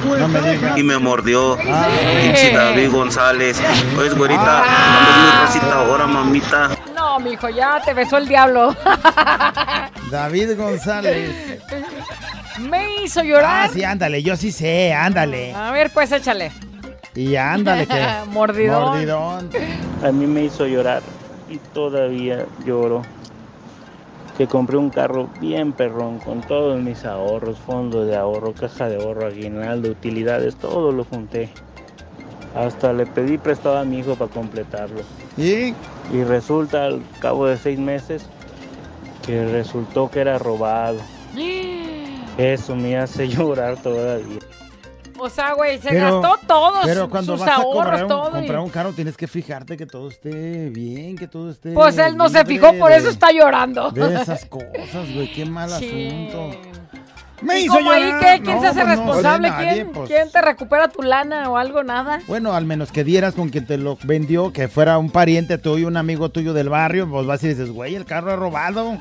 [0.76, 1.56] y me mordió.
[1.58, 3.60] Pinche David González.
[3.98, 6.70] Oye, güerita, andas muy rosita ahora, mamita.
[6.96, 8.74] No, mijo, ya te besó el diablo.
[10.10, 11.60] David González.
[12.60, 13.68] Me hizo llorar.
[13.68, 15.54] Ah, sí, ándale, yo sí sé, ándale.
[15.54, 16.52] A ver, pues échale.
[17.14, 18.02] Y ándale, que.
[18.28, 18.82] Mordidón.
[18.84, 19.50] Mordidón.
[20.02, 21.02] A mí me hizo llorar
[21.48, 23.02] y todavía lloro.
[24.36, 28.96] Que compré un carro bien perrón con todos mis ahorros, fondos de ahorro, caja de
[28.96, 31.50] ahorro, aguinaldo, utilidades, todo lo junté.
[32.56, 35.02] Hasta le pedí prestado a mi hijo para completarlo.
[35.36, 35.74] ¿Y?
[36.12, 38.26] Y resulta al cabo de seis meses
[39.24, 40.98] que resultó que era robado.
[42.38, 44.38] Eso me hace llorar todavía.
[45.16, 48.08] O sea, güey, se Pero- gastó todos Pero cuando sus vas a ahorros, comprar un,
[48.08, 48.28] todo.
[48.30, 51.72] y- comprar un carro tienes que fijarte que todo esté bien, que todo esté.
[51.72, 53.92] Pues él no se fijó, por eso está llorando.
[53.92, 56.08] De esas cosas, güey, qué mal Sí.
[56.08, 56.58] asunto.
[57.42, 58.40] ¿Y Me hizo cómo ahí qué?
[58.42, 59.50] ¿Quién No, se hace pues no, responsable?
[59.50, 60.08] nadie, ¿Quién, pues.
[60.08, 61.84] ¿Quién te recupera tu lana o algo?
[61.84, 62.20] Nada.
[62.26, 65.86] Bueno, al menos que dieras con quien te lo vendió, que fuera un pariente tuyo,
[65.86, 68.98] un amigo tuyo del barrio, pues vas y dices, güey, el carro es robado.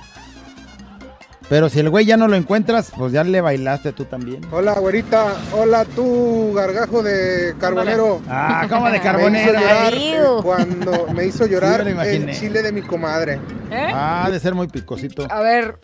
[1.49, 4.41] Pero si el güey ya no lo encuentras, pues ya le bailaste tú también.
[4.51, 5.35] Hola, güerita.
[5.51, 8.21] Hola, tú, gargajo de carbonero.
[8.29, 9.53] Ah, ¿cómo de Me hizo carbonero?
[9.59, 10.15] llorar Ay.
[10.41, 13.39] cuando me hizo llorar Sí, me el chile de mi comadre.
[13.69, 13.87] ¿Eh?
[13.93, 15.27] Ah, de ser muy picosito.
[15.29, 15.77] A ver,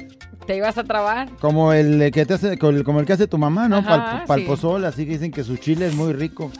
[0.46, 1.30] ¿te ibas a trabar?
[1.40, 3.84] Como el que te hace, como el que hace tu mamá, ¿no?
[3.84, 4.46] Para el sí.
[4.48, 6.52] pozol, así que dicen que su chile es muy rico.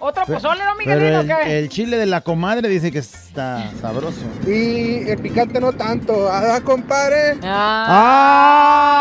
[0.00, 1.58] ¿Otro Pe- pozole, no, Pero Miguelín, o el, qué?
[1.58, 4.20] el chile de la comadre dice que está sabroso.
[4.46, 6.28] Y el picante no tanto.
[6.30, 7.38] ¿Ah, compadre?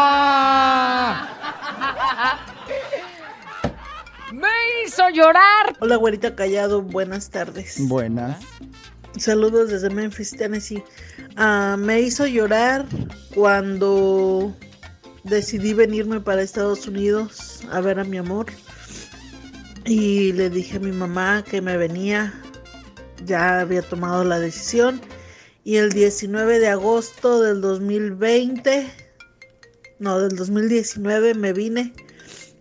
[0.04, 1.30] ¡Ah!
[4.34, 4.48] Me
[4.86, 5.76] hizo llorar.
[5.80, 7.76] Hola, güerita callado, buenas tardes.
[7.88, 8.38] Buenas.
[9.18, 10.84] Saludos desde Memphis, Tennessee.
[11.36, 12.86] Ah, me hizo llorar
[13.36, 14.56] cuando
[15.24, 18.48] decidí venirme para Estados Unidos a ver a mi amor.
[19.86, 22.34] Y le dije a mi mamá que me venía.
[23.26, 25.00] Ya había tomado la decisión.
[25.64, 28.92] Y el 19 de agosto del 2020,
[30.00, 31.94] no, del 2019 me vine.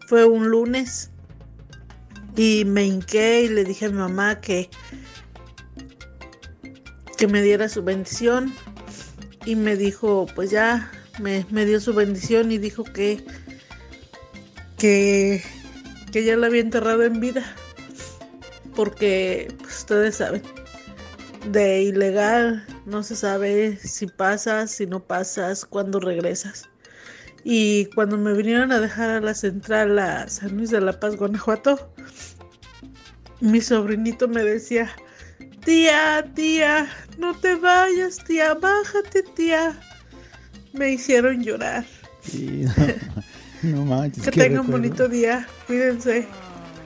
[0.06, 1.10] Fue un lunes.
[2.36, 4.70] Y me hinqué y le dije a mi mamá que
[7.22, 8.52] que me diera su bendición
[9.46, 13.24] y me dijo, pues ya, me, me dio su bendición y dijo que,
[14.76, 15.40] que,
[16.10, 17.44] que ya la había enterrado en vida,
[18.74, 20.42] porque pues, ustedes saben,
[21.52, 26.70] de ilegal no se sabe si pasas, si no pasas, cuándo regresas.
[27.44, 31.14] Y cuando me vinieron a dejar a la central a San Luis de la Paz,
[31.14, 31.94] Guanajuato,
[33.38, 34.90] mi sobrinito me decía,
[35.64, 36.88] Tía, tía,
[37.18, 39.78] no te vayas, tía, bájate, tía.
[40.72, 41.84] Me hicieron llorar.
[42.22, 42.64] Sí,
[43.62, 44.24] no, no manches.
[44.24, 44.72] Que tengan recuerdo.
[44.72, 45.46] bonito día.
[45.66, 46.26] Cuídense.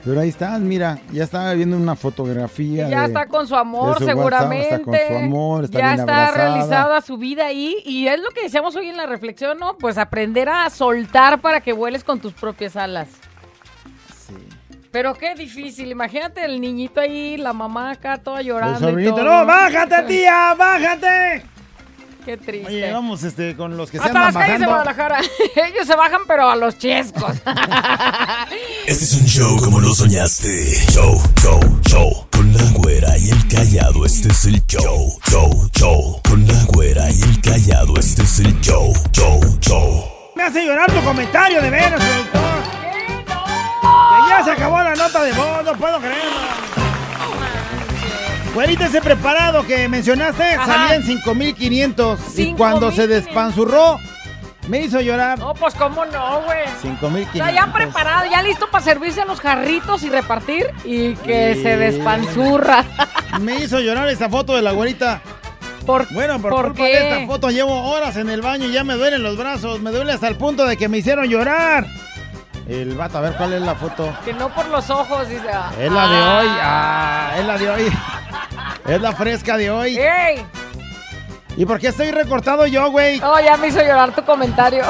[0.05, 2.87] Pero ahí estás, mira, ya estaba viendo una fotografía.
[2.87, 4.75] Ya de- está con su amor, WhatsApp, seguramente.
[4.75, 6.47] Está con su amor, está ya bien está abrazada.
[6.55, 7.75] realizada su vida ahí.
[7.83, 9.77] Y es lo que decíamos hoy en la reflexión, ¿no?
[9.77, 13.09] Pues aprender a soltar para que vueles con tus propias alas.
[14.97, 15.91] Pero qué difícil.
[15.91, 18.79] Imagínate el niñito ahí, la mamá acá toda llorando.
[18.79, 19.25] y sobrinito, todo.
[19.25, 21.45] no, bájate, tía, bájate.
[22.25, 22.67] Qué triste.
[22.67, 24.65] Oye, vamos este, con los que se Hasta andan las calles de.
[24.65, 25.19] Guadalajara.
[25.67, 27.31] Ellos se bajan, pero a los chescos.
[28.87, 30.65] Este es un show como lo soñaste.
[30.91, 32.27] Show, show, show.
[32.31, 35.19] Con la güera y el callado, este es el show.
[35.29, 36.21] Show, show.
[36.27, 38.91] Con la güera y el callado, este es el show.
[39.11, 40.05] Show, show.
[40.35, 42.86] Me hace llorar tu comentario, de veras, productor.
[44.29, 46.67] Ya se acabó la nota de voz, no puedo creerlo.
[48.53, 50.65] Güerita, ese preparado que mencionaste Ajá.
[50.65, 52.57] salía en 5500 y 5,500.
[52.57, 53.99] cuando se despanzurró
[54.67, 55.37] me hizo llorar.
[55.39, 56.63] No, pues cómo no, güey.
[56.63, 57.33] O 5500.
[57.47, 61.61] sea, ya preparado, ya listo para servirse a los jarritos y repartir y que Sí.
[61.63, 62.83] se despanzurra.
[63.39, 65.21] Me hizo llorar esa foto de la güerita.
[65.85, 66.99] ¿Por, bueno, por, ¿por culpa qué?
[66.99, 69.79] de esta foto llevo horas en el baño y ya me duelen los brazos.
[69.79, 71.85] Me duele hasta el punto de que me hicieron llorar.
[72.67, 74.13] El vato, a ver cuál es la foto.
[74.25, 75.47] Que no por los ojos, dice.
[75.53, 75.71] ah.
[75.79, 76.57] Es la de hoy.
[76.61, 77.93] Ah, es la de hoy.
[78.87, 79.97] Es la fresca de hoy.
[79.97, 80.45] ¡Ey!
[81.55, 83.21] ¿Y por qué estoy recortado yo, güey?
[83.23, 84.83] Oh, ya me hizo llorar tu comentario.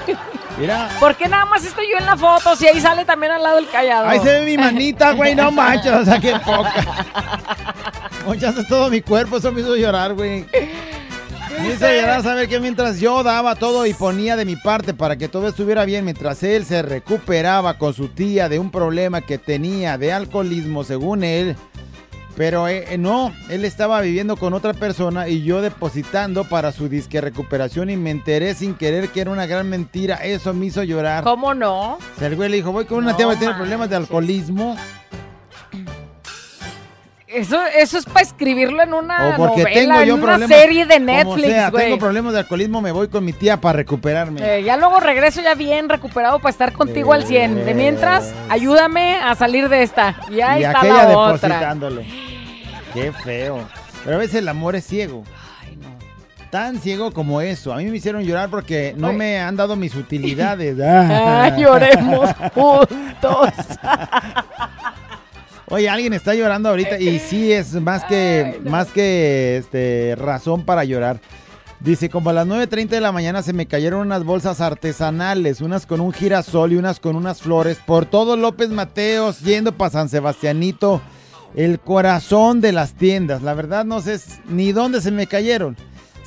[0.58, 0.88] Mira.
[0.98, 3.58] ¿Por qué nada más estoy yo en la foto si ahí sale también al lado
[3.58, 4.08] el callado?
[4.08, 6.72] Ahí se ve mi manita, güey, no manches, o sea, qué poca.
[8.26, 10.46] Mochaste todo mi cuerpo, eso me hizo llorar, güey.
[11.64, 15.28] Hizo llorar saber que mientras yo daba todo y ponía de mi parte para que
[15.28, 19.98] todo estuviera bien, mientras él se recuperaba con su tía de un problema que tenía
[19.98, 21.56] de alcoholismo, según él.
[22.36, 26.88] Pero eh, eh, no, él estaba viviendo con otra persona y yo depositando para su
[26.88, 30.16] disque recuperación y me enteré sin querer que era una gran mentira.
[30.16, 31.24] Eso me hizo llorar.
[31.24, 31.94] ¿Cómo no?
[31.94, 33.96] O sea, el güey le dijo, voy con una No tía que tiene problemas de
[33.96, 34.76] alcoholismo.
[37.36, 40.58] Eso, eso es para escribirlo en una O porque novela, tengo yo en una problemas.
[40.58, 44.40] serie de Netflix, sea, tengo problemas de alcoholismo, me voy con mi tía para recuperarme.
[44.42, 47.66] Eh, ya luego regreso ya bien recuperado para estar contigo al 100.
[47.66, 50.16] De mientras, ayúdame a salir de esta.
[50.30, 51.76] Y ahí y está aquella la otra.
[52.94, 53.68] Qué feo.
[54.02, 55.22] Pero a veces el amor es ciego.
[56.50, 57.74] Tan ciego como eso.
[57.74, 59.16] A mí me hicieron llorar porque no Ay.
[59.16, 60.78] me han dado mis utilidades.
[60.82, 63.50] Ay, lloremos juntos.
[65.68, 70.84] Oye, alguien está llorando ahorita y sí es más que más que este razón para
[70.84, 71.20] llorar.
[71.80, 75.84] Dice, como a las 9.30 de la mañana se me cayeron unas bolsas artesanales, unas
[75.84, 80.08] con un girasol y unas con unas flores, por todo López Mateos, yendo para San
[80.08, 81.02] Sebastianito,
[81.54, 83.42] el corazón de las tiendas.
[83.42, 85.76] La verdad no sé ni dónde se me cayeron.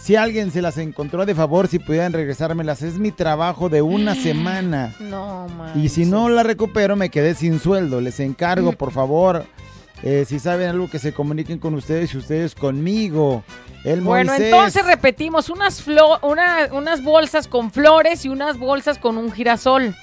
[0.01, 4.15] Si alguien se las encontró de favor, si pudieran regresármelas, es mi trabajo de una
[4.15, 4.95] semana.
[4.99, 5.79] No, man.
[5.79, 8.01] Y si no la recupero, me quedé sin sueldo.
[8.01, 9.45] Les encargo, por favor,
[10.01, 13.43] eh, si saben algo, que se comuniquen con ustedes y ustedes conmigo.
[13.83, 14.47] El Bueno, Moisés.
[14.51, 19.95] entonces repetimos, unas, flo- una- unas bolsas con flores y unas bolsas con un girasol.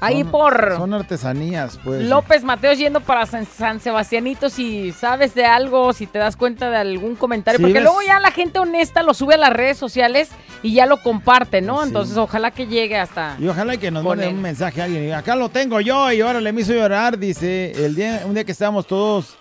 [0.00, 2.02] Ahí Son- por Son artesanías, pues.
[2.08, 6.70] López Mateos yendo para San, San Sebastianito, si sabes de algo, si te das cuenta
[6.70, 9.50] de algún comentario, Sí, porque ves- luego ya la gente honesta lo sube a las
[9.52, 10.30] redes sociales
[10.62, 11.82] y ya lo comparte, ¿no?
[11.82, 13.36] Entonces ojalá que llegue hasta...
[13.40, 14.34] Y ojalá que nos mande él.
[14.34, 15.12] un mensaje a alguien.
[15.14, 17.18] Acá lo tengo yo y ahora le me hizo llorar.
[17.18, 19.36] Dice, el día, un día que estábamos todos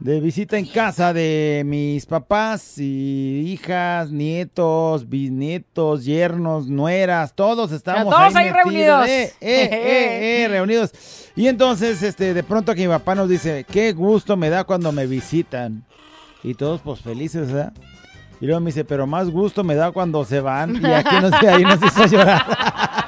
[0.00, 8.14] de visita en casa de mis papás y hijas, nietos, bisnietos, yernos, nueras, todos estábamos
[8.14, 9.06] todos ahí, reunidos.
[9.06, 10.90] eh, eh, eh, eh, reunidos.
[11.36, 14.90] Y entonces, este, de pronto que mi papá nos dice, qué gusto me da cuando
[14.90, 15.84] me visitan.
[16.42, 17.74] Y todos pues felices, ¿verdad?
[18.40, 20.82] Y luego me dice, pero más gusto me da cuando se van.
[20.82, 22.42] Y aquí nos, ahí nos hizo llorar.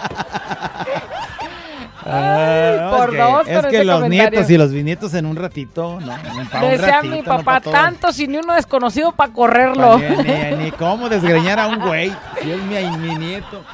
[2.04, 4.30] Ay, Ah, por es que, dos es que los comentario.
[4.30, 6.12] nietos y los bisnietos en un ratito, ¿no?
[6.14, 9.98] Un ratito, mi papá, tanto sin ni uno desconocido para correrlo.
[9.98, 12.12] Ni, ni- ni cómo desgreñar a un güey.
[12.42, 13.64] Si es mi, mi nieto.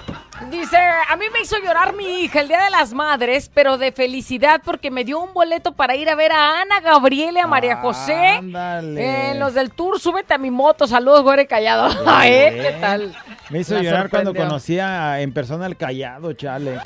[0.50, 3.90] Dice, a mí me hizo llorar mi hija el Día de las Madres, pero de
[3.90, 7.78] felicidad porque me dio un boleto para ir a ver a Ana Gabriela a María
[7.78, 8.14] José.
[8.38, 9.30] Ándale.
[9.32, 10.86] En los del tour, súbete a mi moto.
[10.86, 11.88] Saludos, güey, callado.
[12.22, 12.56] ¿Eh?
[12.62, 13.12] ¿Qué tal?
[13.50, 14.48] Me hizo La llorar cuando sorprendió.
[14.50, 16.78] conocía en persona al callado, chale.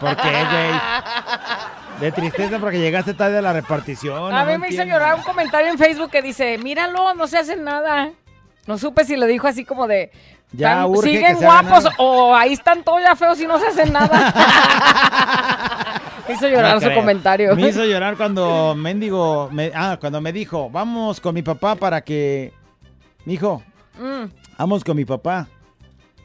[0.00, 2.00] ¿Por qué, güey?
[2.00, 4.32] De tristeza porque llegaste tarde a la repartición.
[4.34, 7.38] A no mí me hizo llorar un comentario en Facebook que dice, míralo, no se
[7.38, 8.10] hace nada.
[8.66, 10.10] No supe si lo dijo así como de...
[10.52, 11.96] Ya "Tan- urge siguen guapos nada".
[11.98, 14.34] o ahí están todos ya feos y no se hacen nada.
[16.28, 16.98] Hizo llorar No su creo.
[16.98, 17.56] comentario.
[17.56, 22.00] Me hizo llorar cuando mendigo, me, ah, cuando me dijo, vamos con mi papá para
[22.00, 22.52] que,
[23.24, 23.62] mijo,
[23.98, 25.46] Mm, vamos con mi papá,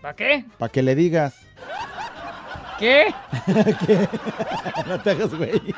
[0.06, 0.45] ¿Para qué?
[0.60, 1.34] para que le digas.
[2.78, 3.08] ¿Qué?
[3.88, 3.97] ¿Qué?
[4.88, 5.60] no te hagas güey.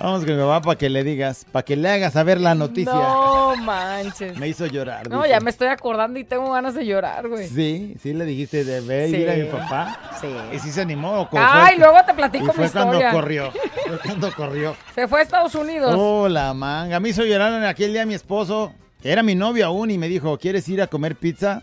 [0.00, 2.90] Vamos con mi papá para que le digas, para que le hagas saber la noticia.
[2.94, 4.38] No manches.
[4.38, 5.10] Me hizo llorar.
[5.10, 5.28] No, dice.
[5.28, 7.48] ya me estoy acordando y tengo ganas de llorar, güey.
[7.48, 9.48] Sí, sí le dijiste de ver ir a mi Sí.
[9.48, 10.00] papá.
[10.18, 10.34] Sí.
[10.54, 11.20] Y sí se animó.
[11.20, 13.50] ¿o fue- Ay, luego te platico y mi fue cuando corrió.
[13.52, 14.74] Fue cuando corrió.
[14.94, 15.94] Se fue a Estados Unidos.
[15.98, 16.98] Oh, la manga.
[16.98, 18.72] Me hizo llorar en aquel día mi esposo,
[19.02, 21.62] que era mi novio aún, y me dijo, ¿quieres ir a comer pizza?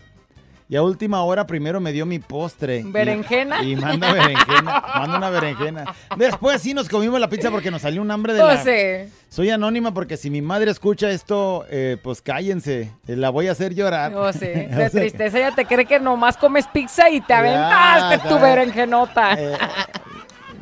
[0.70, 2.84] Y a última hora primero me dio mi postre.
[2.86, 3.60] ¿Berenjena?
[3.64, 4.84] Y, manda berenjena.
[4.94, 5.84] manda una berenjena.
[6.16, 8.72] Después sí nos comimos la pizza porque nos salió un hambre de Pues la...
[8.72, 9.12] sí.
[9.28, 12.92] Soy anónima porque si mi madre escucha esto, eh, pues cállense.
[13.08, 14.14] Eh, La voy a hacer llorar.
[14.14, 14.46] Oh, sí.
[14.46, 18.28] O De sea, tristeza ella te cree que nomás comes pizza y te Ya, aventaste
[18.28, 19.32] tu berenjenota.
[19.32, 19.58] Eh,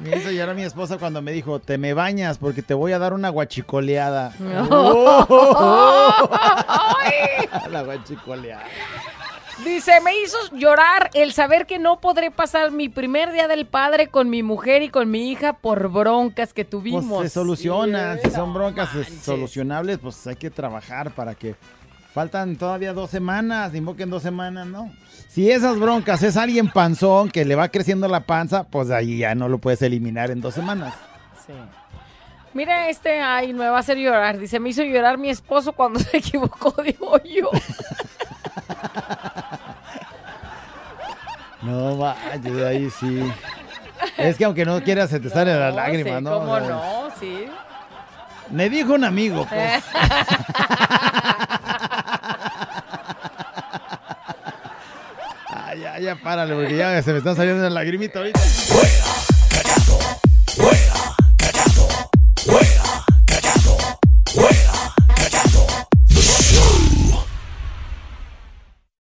[0.03, 2.99] Me hizo llorar mi esposa cuando me dijo, te me bañas porque te voy a
[2.99, 4.33] dar una guachicoleada.
[7.71, 8.65] la guachicoleada.
[9.65, 14.07] Dice, me hizo llorar el saber que no podré pasar mi primer día del padre
[14.07, 17.05] con mi mujer y con mi hija por broncas que tuvimos.
[17.05, 18.91] Pues se solucionan, si son broncas
[19.23, 21.57] solucionables, pues hay que trabajar para que
[22.15, 24.93] faltan todavía dos semanas, invoquen dos semanas, ¿no?
[25.29, 29.35] Si esas broncas es alguien panzón que le va creciendo la panza, pues ahí ya
[29.35, 30.95] no lo puedes eliminar en dos semanas.
[31.47, 31.53] Sí.
[32.55, 34.39] Mira este, ay, me va a hacer llorar.
[34.39, 37.51] Dice, me hizo llorar mi esposo cuando se equivocó, digo yo.
[41.63, 43.21] No vayas, ahí sí.
[44.17, 46.39] Es que aunque no quieras se te salen las lágrimas, sí, ¿no?
[46.39, 47.09] ¿Cómo no?
[47.19, 47.49] Sí.
[48.51, 49.85] Me dijo un amigo, pues.
[55.49, 58.41] Ay, ya, ya, párale, porque ya se me están saliendo las lagrimitas ahorita.